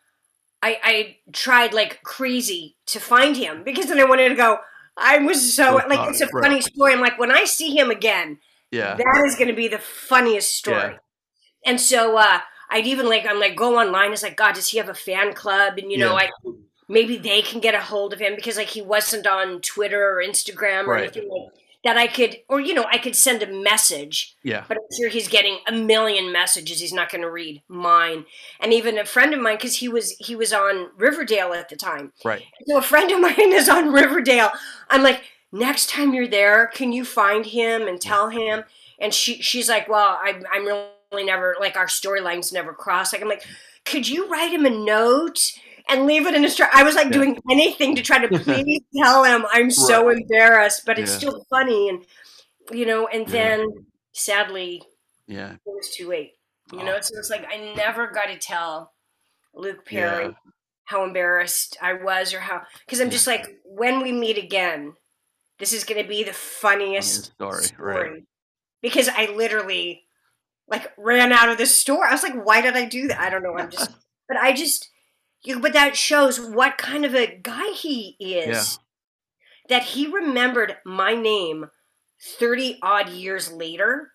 [0.63, 4.59] I, I tried like crazy to find him because then I wanted to go.
[4.97, 6.51] I was so So like it's a funny, right.
[6.51, 6.93] funny story.
[6.93, 8.39] I'm like when I see him again,
[8.71, 8.95] Yeah.
[8.97, 10.77] that is going to be the funniest story.
[10.93, 10.99] Yeah.
[11.67, 14.13] And so uh, I'd even like I'm like go online.
[14.13, 15.75] It's like God, does he have a fan club?
[15.79, 16.29] And you know, Yeah.
[16.47, 16.51] I
[16.89, 20.23] maybe they can get a hold of him because like he wasn't on Twitter or
[20.23, 21.03] Instagram or Right.
[21.05, 21.53] anything like
[21.85, 21.97] that.
[21.97, 24.65] I could or you know I could send a message, Yeah.
[24.69, 26.81] but I'm sure he's getting a million messages.
[26.81, 28.25] He's not going to read mine.
[28.61, 31.77] And even a friend of mine because he was he was on Riverdale at the
[31.77, 32.13] time.
[32.25, 32.43] Right.
[32.67, 34.51] So a friend of mine is on Riverdale.
[34.89, 35.23] I'm like,
[35.53, 38.65] next time you're there, can you find him and tell him?
[38.99, 43.13] And she she's like, well, I'm I'm really never like our storylines never cross.
[43.13, 43.45] Like I'm like,
[43.85, 45.53] could you write him a note
[45.91, 46.65] and leave it in a str-?
[46.73, 47.13] I was like Yeah.
[47.13, 51.19] doing anything to try to please tell him I'm so embarrassed, but it's Yeah.
[51.19, 52.05] still funny and
[52.73, 53.07] you know.
[53.07, 53.33] And Yeah.
[53.33, 54.83] then sadly,
[55.27, 55.53] Yeah.
[55.55, 56.33] it was too late.
[56.73, 56.85] You Oh.
[56.85, 58.93] know, so it's like I never got to tell
[59.55, 60.37] Luke Perry
[60.85, 64.95] how embarrassed I was or how because I'm just like when we meet again,
[65.59, 68.23] this is going to be the funniest Funniest story, right.
[68.83, 70.05] Because I literally
[70.69, 72.05] like ran out of the store.
[72.07, 73.19] I was like, why did I do that?
[73.21, 73.57] I don't know.
[73.59, 73.91] I'm just,
[74.29, 74.90] but I just,
[75.43, 75.61] you.
[75.61, 78.47] But that shows what kind of a guy he is.
[79.69, 79.77] Yeah.
[79.77, 81.71] That he remembered my name
[82.39, 84.13] thirty odd years later.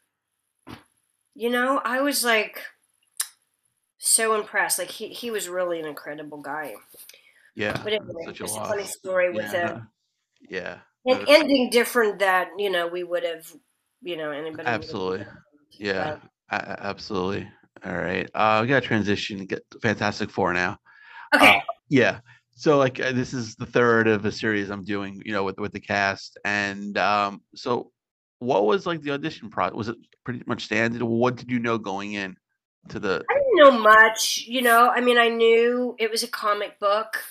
[1.33, 2.61] You know, I was like
[3.97, 4.79] so impressed.
[4.79, 6.75] Like he, he was really an incredible guy.
[7.55, 7.79] Yeah.
[7.83, 9.81] But anyway, Such a just a funny story with Yeah.
[10.49, 10.77] Yeah.
[11.07, 13.51] a, an ending different that you know we would have,
[14.01, 14.67] you know, anybody.
[14.67, 15.25] Absolutely.
[15.71, 16.17] Yeah.
[16.51, 17.49] Absolutely.
[17.85, 18.29] All right.
[18.33, 20.77] Uh, we got to transition get Fantastic Four now.
[21.31, 21.61] But- okay.
[21.89, 22.19] Yeah.
[22.57, 25.57] So like uh, this is the third of a series I'm doing, you know, with
[25.59, 27.91] with the cast, and um, so
[28.39, 29.75] what was like the audition process?
[29.75, 31.03] Was it pretty much standard?
[31.03, 32.37] What did you know going in
[32.89, 33.23] to the?
[33.29, 34.89] I didn't know much, you know.
[34.89, 37.21] I mean, I knew it was a comic book.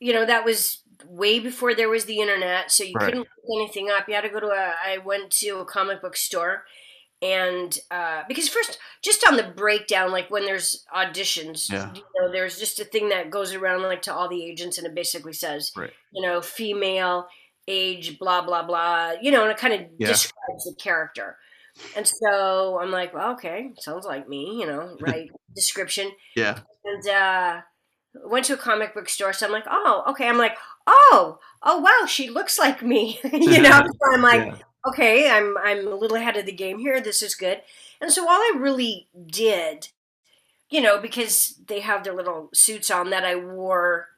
[0.00, 3.04] You know, that was way before there was the internet, so you Right.
[3.04, 4.08] couldn't look anything up.
[4.08, 4.74] You had to go to a.
[4.84, 6.64] I went to a comic book store,
[7.22, 11.92] and uh, because first, just on the breakdown, like when there's auditions, Yeah.
[11.94, 14.86] you know, there's just a thing that goes around like to all the agents, and
[14.86, 15.92] it basically says, Right.
[16.12, 17.26] you know, female,
[17.68, 19.12] age, blah blah blah.
[19.20, 20.08] You know, and it kind of Yeah.
[20.08, 21.38] describes the character.
[21.94, 26.10] And so I'm like, well, okay, sounds like me, you know, right description.
[26.34, 26.60] Yeah.
[26.84, 27.60] And uh,
[28.24, 30.28] went to a comic book store, so I'm like, oh, okay.
[30.28, 30.56] I'm like,
[30.86, 33.82] oh, oh, wow, she looks like me, you know.
[34.02, 34.58] So I'm like, Yeah.
[34.88, 37.00] Okay, I'm I'm a little ahead of the game here.
[37.00, 37.62] This is good.
[38.00, 39.88] And so all I really did,
[40.70, 44.08] you know, because they have their little suits on that I wore,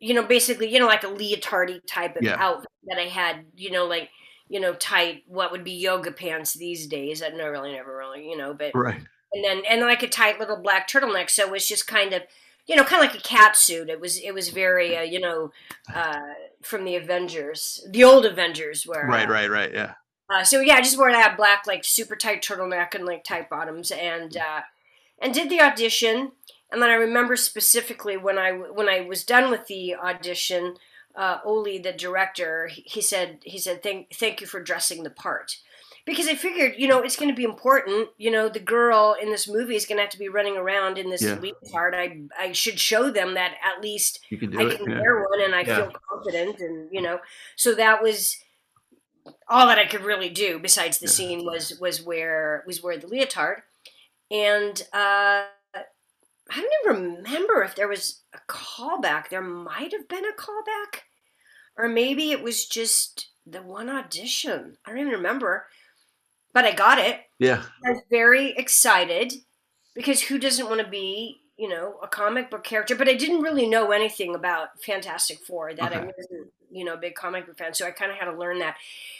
[0.00, 2.36] you know, basically, you know, like a leotardy type of Yeah.
[2.38, 4.10] outfit that I had, you know, like
[4.48, 7.20] you know, tight what would be yoga pants these days.
[7.20, 9.00] That no, really, never really, you know, but Right.
[9.32, 11.30] and then and like a tight little black turtleneck.
[11.30, 12.22] So it was just kind of,
[12.66, 13.88] you know, kind of like a cat suit.
[13.90, 15.52] It was it was very, uh, you know,
[15.94, 16.20] uh,
[16.62, 19.28] from the Avengers, the old Avengers, where Right.
[19.28, 19.50] uh, Right.
[19.50, 19.72] Right.
[19.72, 19.94] Yeah.
[20.30, 23.50] uh, so yeah, I just wore that black, like super tight turtleneck and like tight
[23.50, 24.62] bottoms, and uh,
[25.20, 26.32] and did the audition.
[26.70, 30.76] And then I remember specifically when I when I was done with the audition,
[31.14, 35.10] uh, Oley, the director, he he said he said thank thank you for dressing the
[35.10, 35.56] part.
[36.04, 38.08] Because I figured, you know, it's going to be important.
[38.18, 40.98] You know, the girl in this movie is going to have to be running around
[40.98, 41.38] in this Yeah.
[41.38, 41.94] leotard.
[41.94, 44.78] I I should show them that at least You can I it.
[44.78, 45.00] can Yeah.
[45.00, 45.76] wear one and I Yeah.
[45.76, 47.20] feel confident and you know
[47.56, 48.36] so that was
[49.48, 53.06] all that I could really do besides the scene was was where was where the
[53.06, 53.62] leotard
[54.30, 55.46] and uh
[56.50, 61.00] I don't even remember if there was a callback there might have been a callback
[61.76, 65.66] or maybe it was just the one audition I don't even remember
[66.52, 67.62] but I got it Yeah.
[67.84, 69.32] I was very excited
[69.94, 72.94] because who doesn't want to be, you know, a comic book character?
[72.96, 75.74] But I didn't really know anything about Fantastic Four.
[75.74, 76.06] That I Okay.
[76.16, 78.58] wasn't, you know, a big comic book fan, so I kind of had to learn
[78.60, 78.76] that.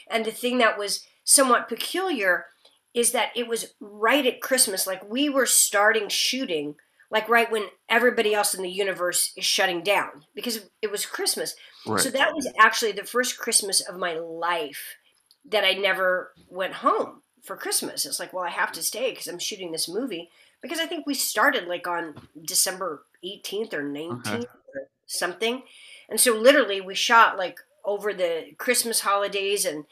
[0.09, 2.47] And the thing that was somewhat peculiar
[2.95, 4.87] is that it was right at Christmas.
[4.87, 6.77] Like we were starting shooting,
[7.11, 11.55] like right when everybody else in the universe is shutting down because it was Christmas.
[11.87, 12.01] Right.
[12.01, 14.97] So that was actually the first Christmas of my life
[15.45, 18.07] that I never went home for Christmas.
[18.07, 20.31] It's like, well, I have to stay because I'm shooting this movie
[20.61, 22.15] because I think we started like on
[22.45, 24.37] December 18th or uh-huh.
[24.39, 25.63] 19th or something.
[26.09, 29.85] And so literally we shot like over the Christmas holidays and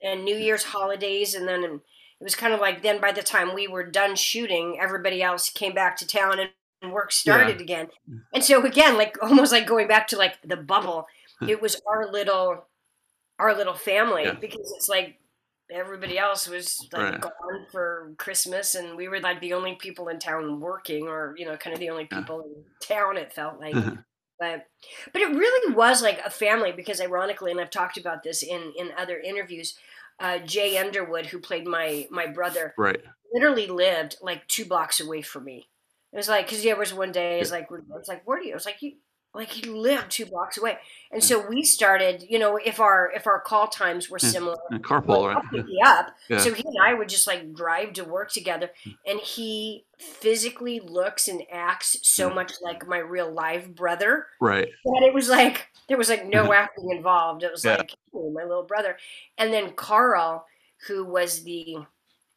[0.00, 3.54] and New Year's holidays and then it was kind of like then by the time
[3.54, 6.50] we were done shooting, everybody else came back to town and,
[6.82, 7.62] and work started yeah.
[7.62, 7.88] again.
[8.08, 8.22] Mm.
[8.34, 11.06] And so again, like almost like going back to like the bubble,
[11.46, 12.66] it was our little
[13.38, 14.32] our little family yeah.
[14.32, 15.18] because it's like
[15.70, 17.20] everybody else was like right.
[17.20, 21.44] gone for Christmas and we were like the only people in town working or you
[21.44, 22.56] know kind of the only people yeah.
[22.56, 22.64] in
[22.96, 23.74] town it felt like
[24.40, 24.66] but
[25.12, 28.72] but it really was like a family because ironically and I've talked about this in
[28.78, 29.74] in other interviews
[30.20, 33.00] uh, Jay Underwood, who played my my brother, right,
[33.32, 35.68] literally lived like two blocks away from me.
[36.12, 38.52] It was like because there was one day, it's like, it's like, where do you?
[38.52, 38.94] It was like you,
[39.34, 40.78] like he lived two blocks away,
[41.12, 42.24] and so we started.
[42.28, 45.44] You know, if our if our call times were similar, yeah, carpool, right?
[45.52, 46.14] Pick me up.
[46.28, 46.38] Yeah.
[46.38, 48.90] So he and I would just like drive to work together, hmm.
[49.06, 52.34] and he physically looks and acts so yeah.
[52.34, 54.68] much like my real live brother, right?
[54.84, 57.42] That it was like there was like no acting involved.
[57.42, 58.96] It was like oh, my little brother,
[59.36, 60.46] and then Carl,
[60.86, 61.76] who was the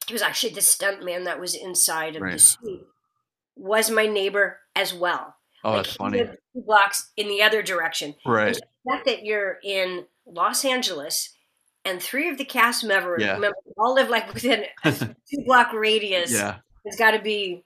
[0.07, 2.33] he was actually the stunt man that was inside of right.
[2.33, 2.87] the suit,
[3.55, 5.35] was my neighbor as well.
[5.63, 6.19] Oh, like that's funny.
[6.19, 8.15] Two blocks in the other direction.
[8.25, 8.53] Right.
[8.53, 11.33] The fact that you're in Los Angeles
[11.85, 13.33] and three of the cast members, yeah.
[13.37, 16.33] members all live like within a two block radius.
[16.33, 16.57] Yeah.
[16.85, 17.63] It's got to be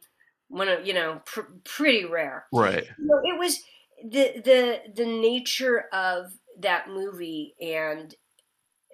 [0.49, 2.45] one of you know pr- pretty rare.
[2.51, 2.85] Right.
[2.97, 3.59] You know, it was
[4.03, 8.13] the the the nature of that movie and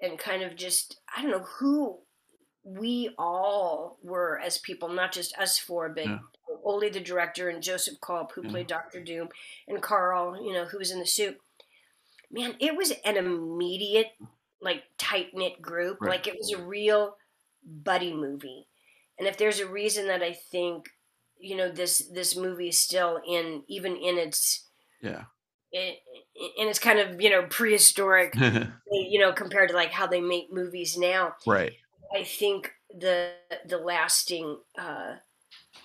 [0.00, 1.98] and kind of just I don't know who
[2.64, 6.18] we all were as people, not just us four, but yeah.
[6.64, 9.28] Oley, the director, and Joseph Culp, who played Doctor Doom,
[9.66, 11.40] and Carl, you know, who was in the suit.
[12.30, 14.12] Man, it was an immediate,
[14.60, 15.98] like tight knit group.
[16.00, 16.10] Right.
[16.10, 17.16] Like it was a real
[17.64, 18.68] buddy movie.
[19.18, 20.90] And if there's a reason that I think,
[21.38, 24.68] you know, this this movie is still in even in its
[25.00, 25.24] yeah
[25.72, 25.94] in,
[26.58, 28.34] in its kind of you know prehistoric,
[28.90, 31.34] you know, compared to like how they make movies now.
[31.46, 31.72] Right.
[32.14, 33.32] I think the
[33.66, 35.14] the lasting uh,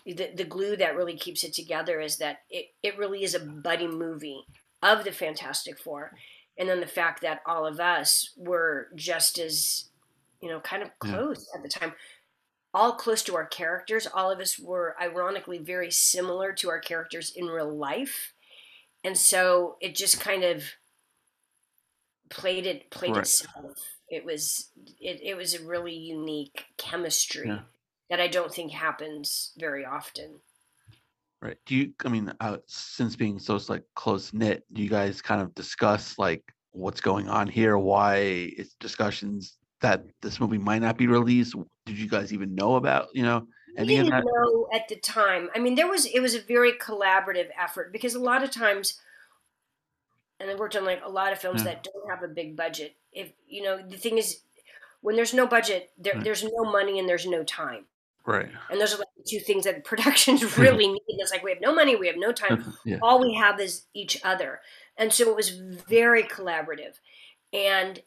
[0.05, 3.39] the, the glue that really keeps it together is that it, it really is a
[3.39, 4.45] buddy movie
[4.81, 6.11] of the Fantastic Four.
[6.57, 9.89] And then the fact that all of us were just as,
[10.41, 11.57] you know, kind of close yeah.
[11.57, 11.93] at the time,
[12.73, 14.07] all close to our characters.
[14.07, 18.33] All of us were ironically very similar to our characters in real life.
[19.03, 20.63] And so it just kind of
[22.29, 23.21] played it played right.
[23.21, 23.96] itself.
[24.09, 27.59] It was it, it was a really unique chemistry yeah
[28.09, 30.39] that I don't think happens very often.
[31.41, 31.57] Right.
[31.65, 31.93] Do you?
[32.03, 36.17] I mean, uh, since being so like close knit, do you guys kind of discuss
[36.17, 36.41] like
[36.71, 37.77] what's going on here?
[37.77, 38.17] Why
[38.57, 41.55] it's discussions that this movie might not be released?
[41.85, 43.09] Did you guys even know about?
[43.13, 43.47] You know,
[43.77, 45.49] any we didn't know at the time.
[45.53, 48.99] I mean, there was it was a very collaborative effort because a lot of times,
[50.39, 51.73] and I worked on like a lot of films yeah.
[51.73, 52.95] that don't have a big budget.
[53.17, 54.41] If you know, the thing is,
[55.01, 56.23] when there's no budget, there, right.
[56.23, 57.85] there's no money and there's no time.
[58.25, 58.49] Right.
[58.69, 61.01] And those are like the two things that productions really need.
[61.07, 62.73] It's like we have no money, we have no time.
[62.85, 62.97] yeah.
[63.01, 64.59] All we have is each other.
[64.97, 66.95] And so it was very collaborative.
[67.53, 68.01] And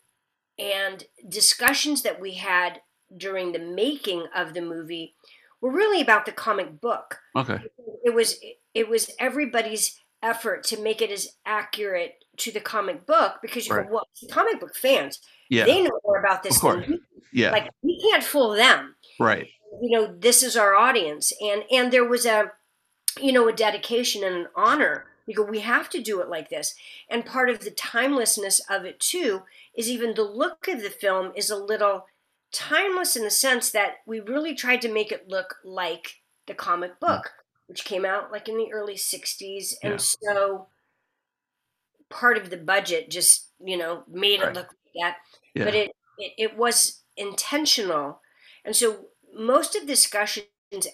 [0.59, 2.83] and discussions that we had
[3.17, 5.15] during the making of the movie
[5.61, 7.21] were really about the comic book.
[7.35, 7.59] Okay.
[8.05, 8.39] It was
[8.75, 13.75] it was everybody's effort to make it as accurate to the comic book because you
[13.75, 13.87] right.
[13.87, 15.65] go, well, comic book fans, yeah.
[15.65, 16.57] they know more about this.
[16.57, 16.91] Of course.
[17.33, 17.53] Yeah.
[17.53, 18.97] Like we can't fool them.
[19.19, 19.49] Right
[19.81, 22.53] you know this is our audience and and there was a
[23.21, 26.49] you know a dedication and an honor you go we have to do it like
[26.49, 26.75] this
[27.09, 29.43] and part of the timelessness of it too
[29.75, 32.07] is even the look of the film is a little
[32.53, 36.99] timeless in the sense that we really tried to make it look like the comic
[36.99, 37.33] book
[37.71, 39.97] which came out like in the early 60s and yeah.
[39.97, 40.67] so
[42.09, 44.49] part of the budget just you know made right.
[44.49, 45.17] it look like that
[45.55, 45.65] yeah.
[45.65, 48.21] but it, it it was intentional
[48.65, 50.47] and so most of the discussions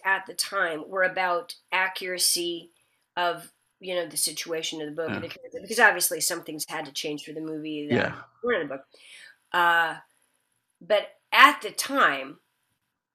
[0.05, 2.70] at the time were about accuracy
[3.16, 3.51] of
[3.81, 5.59] you know the situation of the book yeah.
[5.62, 8.14] because obviously some things had to change for the movie that yeah.
[8.45, 8.85] were in the book
[9.55, 9.95] uh,
[10.83, 12.37] but at the time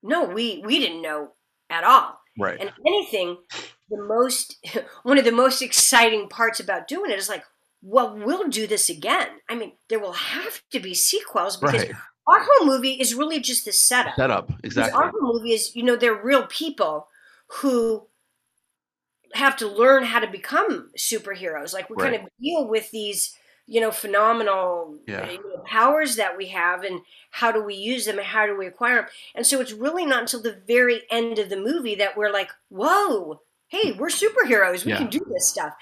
[0.01, 1.33] no we we didn't know
[1.69, 3.37] at all right and anything
[3.89, 4.57] the most
[5.03, 7.43] one of the most exciting parts about doing it is like
[7.81, 11.91] well we'll do this again i mean there will have to be sequels because right
[12.27, 14.15] our whole movie is really just the setup.
[14.15, 14.93] Setup, exactly.
[14.93, 17.07] Our whole movie is, you know, they're real people
[17.47, 18.07] who
[19.33, 21.73] have to learn how to become superheroes.
[21.73, 22.11] Like we right.
[22.11, 23.35] kind of deal with these,
[23.67, 25.29] you know, phenomenal yeah.
[25.29, 27.01] you know, powers that we have, and
[27.31, 29.05] how do we use them, and how do we acquire them.
[29.35, 32.51] And so it's really not until the very end of the movie that we're like,
[32.69, 34.85] "Whoa, hey, we're superheroes.
[34.85, 34.97] We yeah.
[34.97, 35.73] can do this stuff."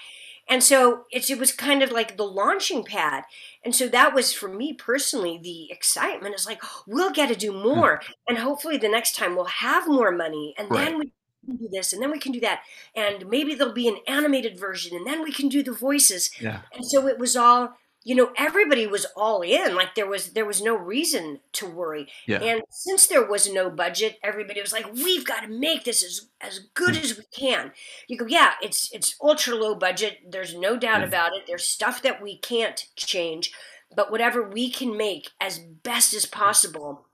[0.51, 3.23] And so it's, it was kind of like the launching pad.
[3.63, 7.51] And so that was for me personally, the excitement is like, we'll get to do
[7.51, 7.61] Hmm.
[7.61, 8.01] more.
[8.27, 10.55] And hopefully the next time we'll have more money.
[10.57, 10.85] And Right.
[10.85, 11.11] then we
[11.47, 12.61] do this and then we can do that.
[12.95, 16.29] And maybe there'll be an animated version and then we can do the voices.
[16.39, 16.61] Yeah.
[16.73, 19.75] And so it was all, you know, everybody was all in.
[19.75, 22.07] Like there was there was no reason to worry.
[22.25, 22.41] Yeah.
[22.41, 26.29] And since there was no budget, everybody was like, "We've got to make this as
[26.39, 27.03] as good Hmm.
[27.03, 27.73] as we can."
[28.07, 30.19] You go, "Yeah, it's it's ultra low budget.
[30.31, 31.43] There's no doubt about it.
[31.45, 33.51] There's stuff that we can't change,
[33.93, 37.05] but whatever we can make as best as possible,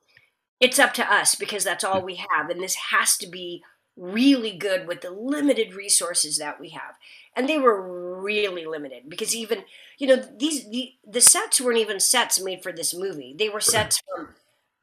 [0.59, 3.63] it's up to us because that's all we have, and this has to be
[3.97, 6.95] really good with the limited resources that we have."
[7.35, 9.63] And they were really limited because even
[9.97, 13.35] you know these the, the sets weren't even sets made for this movie.
[13.37, 14.29] They were sets from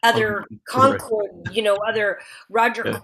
[0.02, 0.46] other.
[0.68, 3.00] Concorde, you know, other Roger Yeah.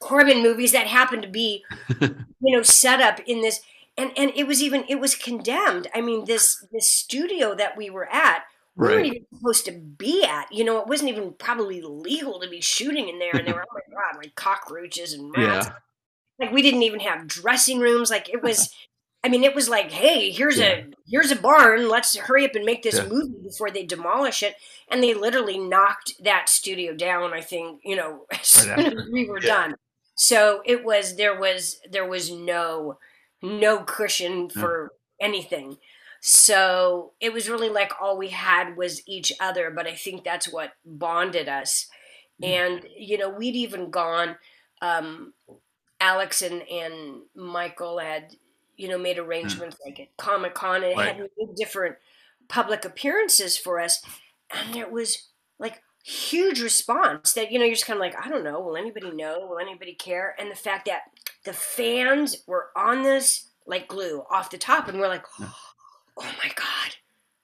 [0.00, 1.64] Corman movies that happened to be,
[2.00, 3.60] you know, set up in this.
[3.96, 5.88] And and it was even it was condemned.
[5.94, 8.44] I mean, this this studio that we were at,
[8.78, 10.52] we weren't even supposed to be at.
[10.52, 13.36] You know, it wasn't even probably legal to be shooting in there.
[13.36, 15.66] And there were oh my god, like cockroaches and rats.
[15.68, 15.74] Yeah.
[16.38, 18.10] Like we didn't even have dressing rooms.
[18.10, 18.72] Like it was.
[19.24, 20.66] I mean, it was like, hey, here's Yeah.
[20.66, 21.88] a here's a barn.
[21.88, 23.06] Let's hurry up and make this Yeah.
[23.06, 24.54] movie before they demolish it.
[24.90, 27.32] And they literally knocked that studio down.
[27.34, 29.74] I think you know as soon as we were done.
[30.16, 32.98] So it was there was there was no
[33.42, 35.78] no cushion for anything.
[36.20, 39.70] So it was really like all we had was each other.
[39.70, 41.86] But I think that's what bonded us.
[42.42, 42.46] Mm.
[42.48, 44.36] And you know, we'd even gone.
[44.82, 45.32] Um,
[46.00, 48.36] Alex and, and Michael had,
[48.76, 50.96] you know, made arrangements like at Comic Con and Mm.
[50.96, 51.16] Right.
[51.16, 51.96] had made different
[52.48, 54.00] public appearances for us.
[54.50, 58.28] And it was like huge response that, you know, you're just kind of like, I
[58.28, 59.46] don't know, will anybody know?
[59.48, 60.34] Will anybody care?
[60.38, 61.02] And the fact that
[61.44, 64.88] the fans were on this like glue off the top.
[64.88, 65.48] And we're like, Yeah.
[66.18, 66.96] Oh my God,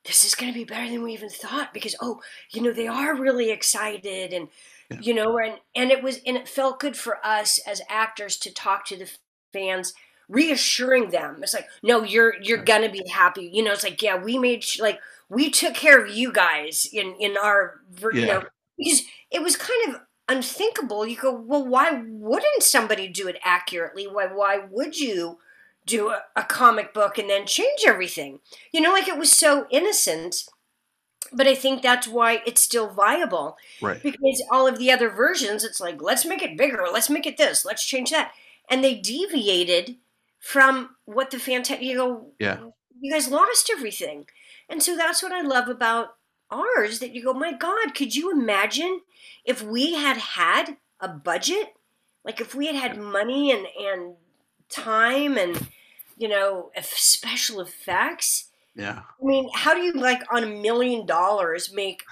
[0.04, 2.20] this is going to be better than we even thought because, oh,
[2.52, 4.48] you know, they are really excited and,
[4.90, 5.00] Yeah.
[5.00, 8.52] you know, and, and it was, and it felt good for us as actors to
[8.52, 9.10] talk to the
[9.52, 9.94] fans
[10.28, 14.16] reassuring them it's like no you're you're gonna be happy you know it's like yeah
[14.16, 14.98] we made sh- like
[15.28, 18.26] we took care of you guys in in our ver- you Yeah.
[18.26, 18.42] know
[18.78, 20.00] because it was kind of
[20.30, 25.38] unthinkable you go well why wouldn't somebody do it accurately why why would you
[25.86, 28.40] do a, a comic book and then change everything.
[28.72, 30.44] You know like it was so innocent
[31.32, 33.56] but i think that's why it's still viable.
[33.80, 34.02] Right.
[34.02, 37.36] because all of the other versions it's like let's make it bigger let's make it
[37.38, 38.32] this let's change that.
[38.70, 39.96] And they deviated
[40.38, 42.58] from what the fantastic you go Yeah.
[43.00, 44.26] you guys lost everything.
[44.68, 46.16] And so that's what i love about
[46.50, 49.00] ours that you go my god could you imagine
[49.44, 51.74] if we had had a budget?
[52.24, 54.14] Like if we had had money and and
[54.68, 55.66] time and
[56.16, 59.00] you know special effects Yeah.
[59.20, 62.02] I mean, how do you like on a million dollars make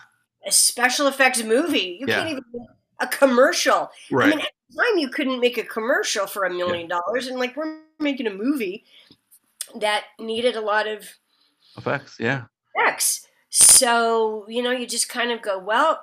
[0.47, 1.99] a special effects movie?
[2.01, 2.17] You Yeah.
[2.17, 2.69] can't even make
[3.01, 3.91] a commercial.
[4.11, 4.27] Right.
[4.27, 7.39] I mean, at the time you couldn't make a commercial for a million dollars, and
[7.39, 8.85] like we're making a movie
[9.81, 11.05] that needed a lot of
[11.77, 12.17] Effects.
[12.21, 12.45] Yeah.
[12.79, 13.27] X.
[13.49, 16.03] So you know, you just kind of go, well,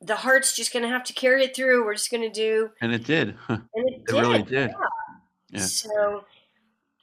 [0.00, 1.84] the heart's just going to have to carry it through.
[1.84, 3.34] We're just going to do, And it did.
[3.48, 4.20] and it, It did.
[4.20, 4.70] really did.
[4.70, 4.86] Yeah.
[5.56, 6.24] So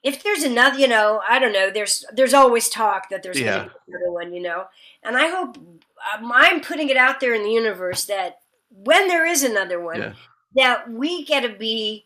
[0.04, 1.72] if there's another, you know, I don't know.
[1.72, 3.58] There's there's always talk that there's Yeah.
[3.58, 4.66] going to be another one, you know,
[5.04, 8.38] and I hope um, I'm putting it out there in the universe that
[8.70, 10.14] when there is another one, Yeah.
[10.56, 12.06] that we get to be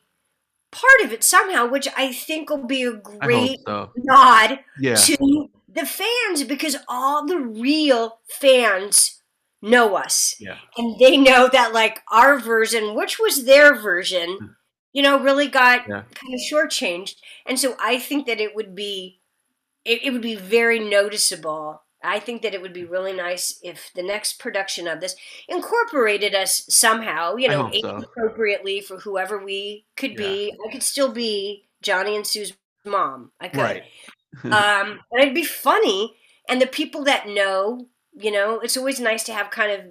[0.72, 3.92] part of it somehow, which I think will be a great so.
[3.98, 4.96] nod Yeah.
[4.96, 9.22] to the fans because all the real fans
[9.62, 10.58] know us Yeah.
[10.78, 14.56] and they know that like our version which was their version
[14.94, 16.04] you know really got Yeah.
[16.14, 17.16] kind of shortchanged
[17.46, 19.22] and so i think that it would be
[19.86, 23.92] it, it would be very noticeable i think that it would be really nice if
[23.96, 25.16] the next production of this
[25.48, 27.98] incorporated us somehow you know so.
[27.98, 32.54] appropriately for whoever we could be i could still be johnny and sue's
[32.86, 33.84] mom i could Right.
[34.46, 36.16] um, and it'd be funny.
[36.48, 39.82] And the people that know, you know, it's always nice to have kind of,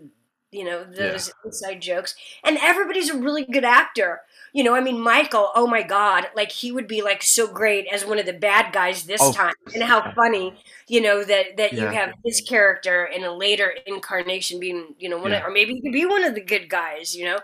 [0.51, 2.15] you know, those inside jokes.
[2.45, 4.23] And everybody's a really good actor.
[4.53, 7.87] You know, I mean, Michael, oh my God, like he would be like so great
[7.93, 9.33] as one of the bad guys this Oh.
[9.33, 9.55] time.
[9.75, 10.55] And how funny,
[10.89, 15.19] you know, that, that you have his character in a later incarnation being, you know,
[15.19, 17.39] one of, or maybe he could be one of the good guys, you know?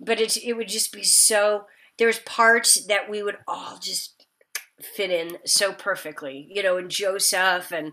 [0.00, 1.66] But it's, it would just be so,
[1.98, 4.26] there's parts that we would all just
[4.80, 7.92] fit in so perfectly, you know, and Joseph and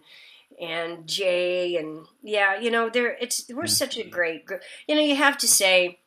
[0.61, 3.67] and Jay and yeah, you know, there it's we're Yeah.
[3.67, 4.61] such a great group.
[4.87, 5.99] You know, you have to say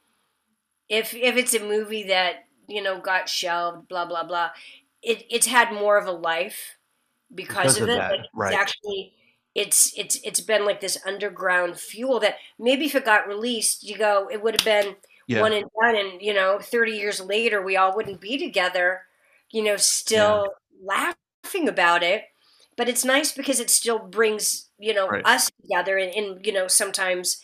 [0.89, 4.51] if if it's a movie that you know got shelved, blah blah blah,
[5.03, 6.77] it it's had more of a life
[7.35, 7.97] because, Because of of it.
[7.97, 8.53] that, Like, right.
[8.53, 9.15] It's actually
[9.55, 13.97] it's it's it's been like this underground fuel that maybe if it got released, you
[13.99, 15.41] go, it would have been Yeah.
[15.41, 19.03] one and done, and you know, thirty years later, we all wouldn't be together,
[19.51, 20.47] you know, still
[20.83, 22.25] laughing about it.
[22.77, 25.25] But it's nice because it still brings you know Right.
[25.27, 27.43] us together, and, and you know sometimes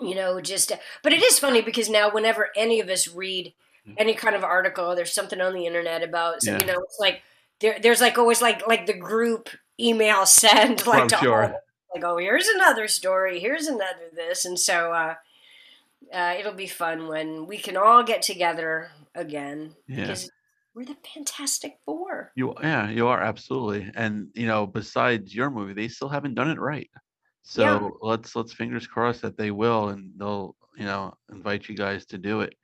[0.00, 3.52] you know just but it is funny because now whenever any of us read
[3.96, 6.58] any kind of article there's something on the internet about so Yeah.
[6.60, 7.22] you know it's like
[7.60, 9.48] there, there's like always like like the group
[9.78, 11.42] email send like I'm to sure.
[11.44, 11.60] all-
[11.94, 15.14] like oh here's another story here's another this and so uh
[16.12, 20.02] uh, it'll be fun when we can all get together again Yeah.
[20.02, 20.30] because
[20.76, 22.32] we're the Fantastic Four.
[22.36, 23.90] You yeah, you are absolutely.
[23.96, 26.90] And you know, besides your movie, they still haven't done it right.
[27.42, 27.88] So Yeah.
[28.02, 32.18] let's let's fingers crossed that they will and they'll, you know, invite you guys to
[32.18, 32.54] do it.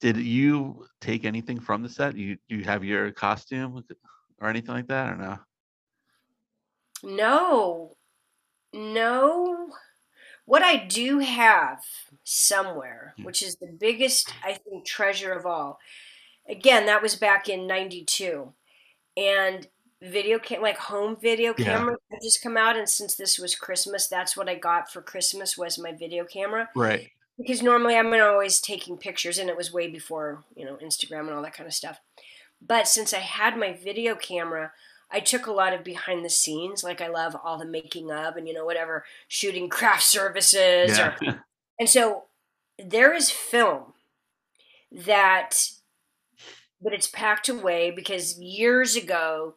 [0.00, 2.16] Did you take anything from the set?
[2.16, 3.84] You do you have your costume
[4.40, 5.38] or anything like that or no?
[7.02, 7.96] No,
[8.72, 9.68] no.
[10.46, 11.80] What I do have
[12.22, 15.78] somewhere, which is the biggest, I think, treasure of all.
[16.48, 18.52] Again, that was back in '92,
[19.16, 19.66] and
[20.02, 21.64] video cam like home video Yeah.
[21.64, 25.00] camera had just come out, and since this was Christmas, that's what I got for
[25.00, 26.68] Christmas was my video camera.
[26.74, 27.10] Right.
[27.38, 31.30] because normally I'm always taking pictures, and it was way before you know Instagram and
[31.30, 31.98] all that kind of stuff.
[32.60, 34.72] But since I had my video camera,
[35.10, 36.84] I took a lot of behind the scenes.
[36.84, 41.14] Like I love all the making of and you know whatever shooting craft services, Yeah.
[41.26, 41.44] or,
[41.80, 42.24] and so
[42.78, 43.94] there is film
[44.92, 45.70] that,
[46.84, 49.56] but it's packed away because years ago.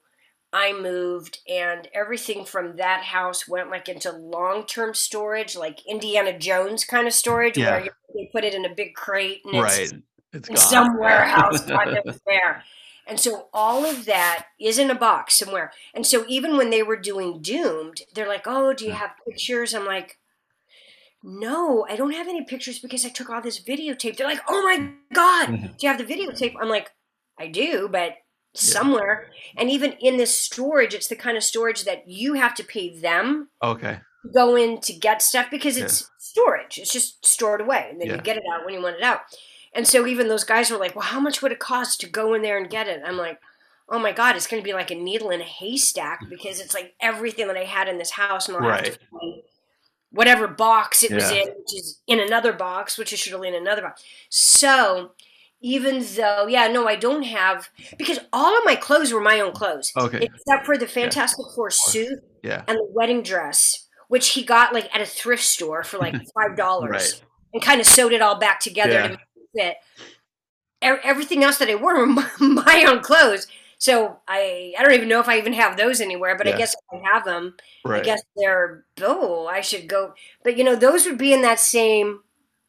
[0.53, 6.85] I moved and everything from that house went like into long-term storage, like Indiana Jones
[6.85, 7.71] kind of storage, Yeah.
[7.71, 10.01] where you, they put it in a big crate and it's right.
[10.31, 10.63] It's in gone.
[10.63, 12.63] some warehouse God knows where.
[13.05, 15.73] And so all of that is in a box somewhere.
[15.93, 19.73] And so even when they were doing Doomed, they're like, "Oh, do you have pictures?"
[19.75, 20.17] I'm like,
[21.23, 24.61] "No, I don't have any pictures because I took all this videotape." They're like, "Oh
[24.63, 25.77] my god, Mhm.
[25.77, 26.91] do you have the videotape?" I'm like,
[27.39, 28.17] "I do, but
[28.53, 32.63] somewhere." And even in this storage, it's the kind of storage that you have to
[32.63, 33.99] pay them Okay.
[34.23, 36.77] to go in to get stuff because it's storage.
[36.77, 38.15] It's just stored away, and then Yeah.
[38.15, 39.21] you get it out when you want it out.
[39.73, 42.33] And so even those guys were like, "Well, how much would it cost to go
[42.33, 43.39] in there and get it?" I'm like,
[43.89, 46.29] "Oh my god, it's going to be like a needle in a haystack mm.
[46.29, 48.99] because it's like everything that I had in this house, and I'll have to Right.
[50.11, 53.81] whatever box it was in, which is in another box, which is really in another
[53.83, 55.11] box." So
[55.61, 59.51] even though, yeah, no, I don't have because all of my clothes were my own
[59.53, 60.19] clothes, Okay.
[60.21, 62.63] except for the Fantastic Four suit Yeah.
[62.67, 66.55] and the wedding dress, which he got like at a thrift store for like five
[66.55, 67.21] dollars, Right.
[67.53, 69.03] and kind of sewed it all back together Yeah.
[69.03, 69.77] to make it fit.
[70.81, 73.47] Everything else that I wore were my, my own clothes,
[73.79, 76.37] so I I don't even know if I even have those anywhere.
[76.37, 76.53] But Yeah.
[76.53, 78.01] I guess if I have them, Right.
[78.01, 80.13] I guess they're oh I should go.
[80.43, 82.21] But you know those would be in that same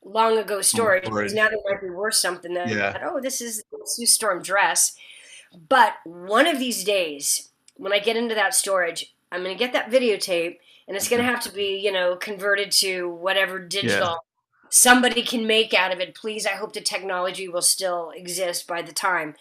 [0.08, 1.34] long ago oh, storage because storage.
[1.34, 2.54] now they might be worth something.
[2.54, 2.98] That Yeah.
[3.04, 4.96] oh this is Sue Storm dress.
[5.68, 9.72] But one of these days, when I get into that storage, I'm going to get
[9.72, 11.34] that videotape, and it's going to mm-hmm.
[11.34, 14.24] have to be, you know, converted to whatever digital
[14.70, 16.14] somebody can make out of it.
[16.14, 19.34] Please, I hope the technology will still exist by the time.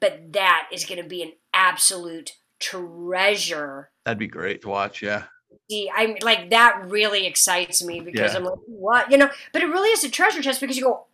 [0.00, 3.90] But that is going to be an absolute treasure.
[4.04, 5.02] That'd be great to watch.
[5.02, 5.24] Yeah.
[5.72, 8.38] See, I'm like that really excites me because Yeah.
[8.40, 9.30] I'm like, what, you know?
[9.52, 11.06] But it really is a treasure chest because you go,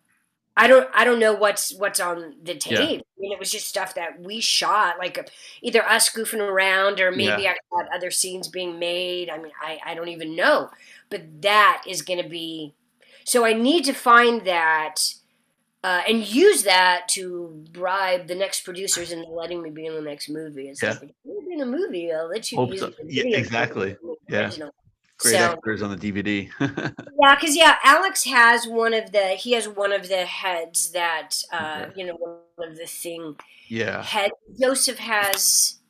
[0.56, 2.88] I don't, I don't know what's what's on the Yeah.
[2.88, 3.00] tape.
[3.02, 5.30] I mean, it was just stuff that we shot, like
[5.62, 7.52] either us goofing around or maybe Yeah.
[7.52, 9.30] I got other scenes being made.
[9.30, 10.70] I mean, I, I don't even know.
[11.10, 12.74] But that is going to be.
[13.24, 15.14] So I need to find that
[15.84, 20.00] uh, and use that to bribe the next producers into letting me be in the
[20.02, 20.68] next movie.
[20.68, 20.96] It's Yeah.
[21.00, 22.90] like, you're in a movie, I'll let you Hope use so.
[22.90, 23.96] the Yeah, exactly.
[24.28, 24.50] Yeah.
[25.18, 26.48] Great So- extras on the DVD.
[27.20, 31.30] Yeah, because yeah, Alex has one of the he has one of the heads that
[31.52, 32.00] uh, Okay.
[32.00, 32.14] you know
[32.54, 33.34] one of the thing
[33.66, 34.02] yeah.
[34.04, 34.30] head.
[34.60, 35.80] Joseph has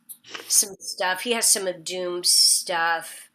[0.49, 1.21] some stuff.
[1.23, 3.29] He has some of Doom's stuff.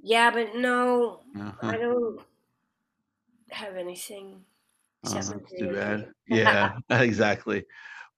[0.00, 1.52] Yeah, but no, Uh-huh.
[1.66, 2.20] I don't
[3.50, 4.44] have anything.
[5.04, 6.12] Oh, that's too bad.
[6.30, 7.64] Yeah, exactly.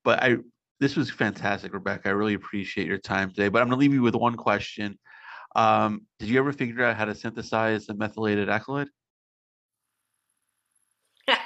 [0.02, 0.38] But I
[0.80, 2.08] this was fantastic, Rebecca.
[2.08, 3.48] I really appreciate your time today.
[3.48, 4.98] But I'm gonna leave you with one question.
[5.54, 8.88] Um, did you ever figure out how to synthesize a methylated alkaloid?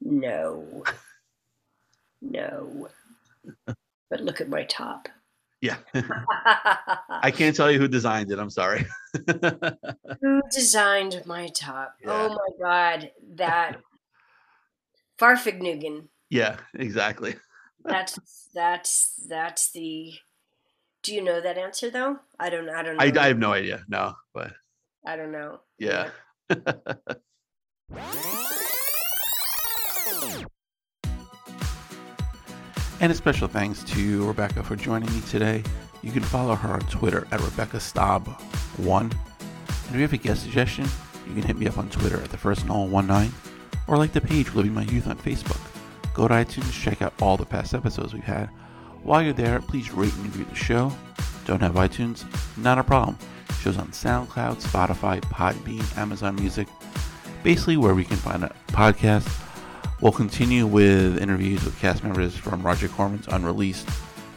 [0.00, 0.84] no.
[2.22, 2.88] No.
[4.08, 5.08] But look at my top.
[5.60, 5.76] Yeah.
[5.94, 8.38] I can't tell you who designed it.
[8.38, 8.86] I'm sorry.
[10.20, 11.96] Who designed my top?
[12.02, 12.10] Yeah.
[12.10, 13.80] Oh my god, that
[15.18, 16.08] Farfignugan.
[16.30, 17.34] yeah, exactly.
[17.84, 18.18] that's
[18.54, 20.12] that's that's the.
[21.02, 22.18] Do you know that answer though?
[22.38, 22.68] I don't.
[22.68, 23.04] I don't know.
[23.04, 23.84] I, I have no idea.
[23.88, 24.52] No, but
[25.04, 25.60] I don't know.
[25.78, 26.10] yeah.
[33.00, 35.64] And a special thanks to Rebecca for joining me today.
[36.02, 39.00] You can follow her on Twitter at Rebecca Staab1.
[39.00, 39.12] And
[39.88, 40.84] if you have a guest suggestion,
[41.26, 43.32] you can hit me up on Twitter at the first Nolan19
[43.86, 45.60] or like the page Living My Youth on Facebook.
[46.12, 48.50] Go to iTunes, check out all the past episodes we've had.
[49.02, 50.92] While you're there, please rate and review the show.
[51.46, 52.26] Don't have iTunes?
[52.58, 53.16] Not a problem.
[53.62, 56.68] Shows on SoundCloud, Spotify, Podbean, Amazon Music,
[57.42, 59.26] basically where we can find a podcast.
[60.00, 63.86] We'll continue with interviews with cast members from Roger Corman's unreleased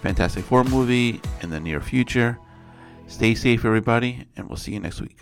[0.01, 2.37] Fantastic Four movie in the near future.
[3.07, 5.19] Stay safe, everybody, and we'll see you next week.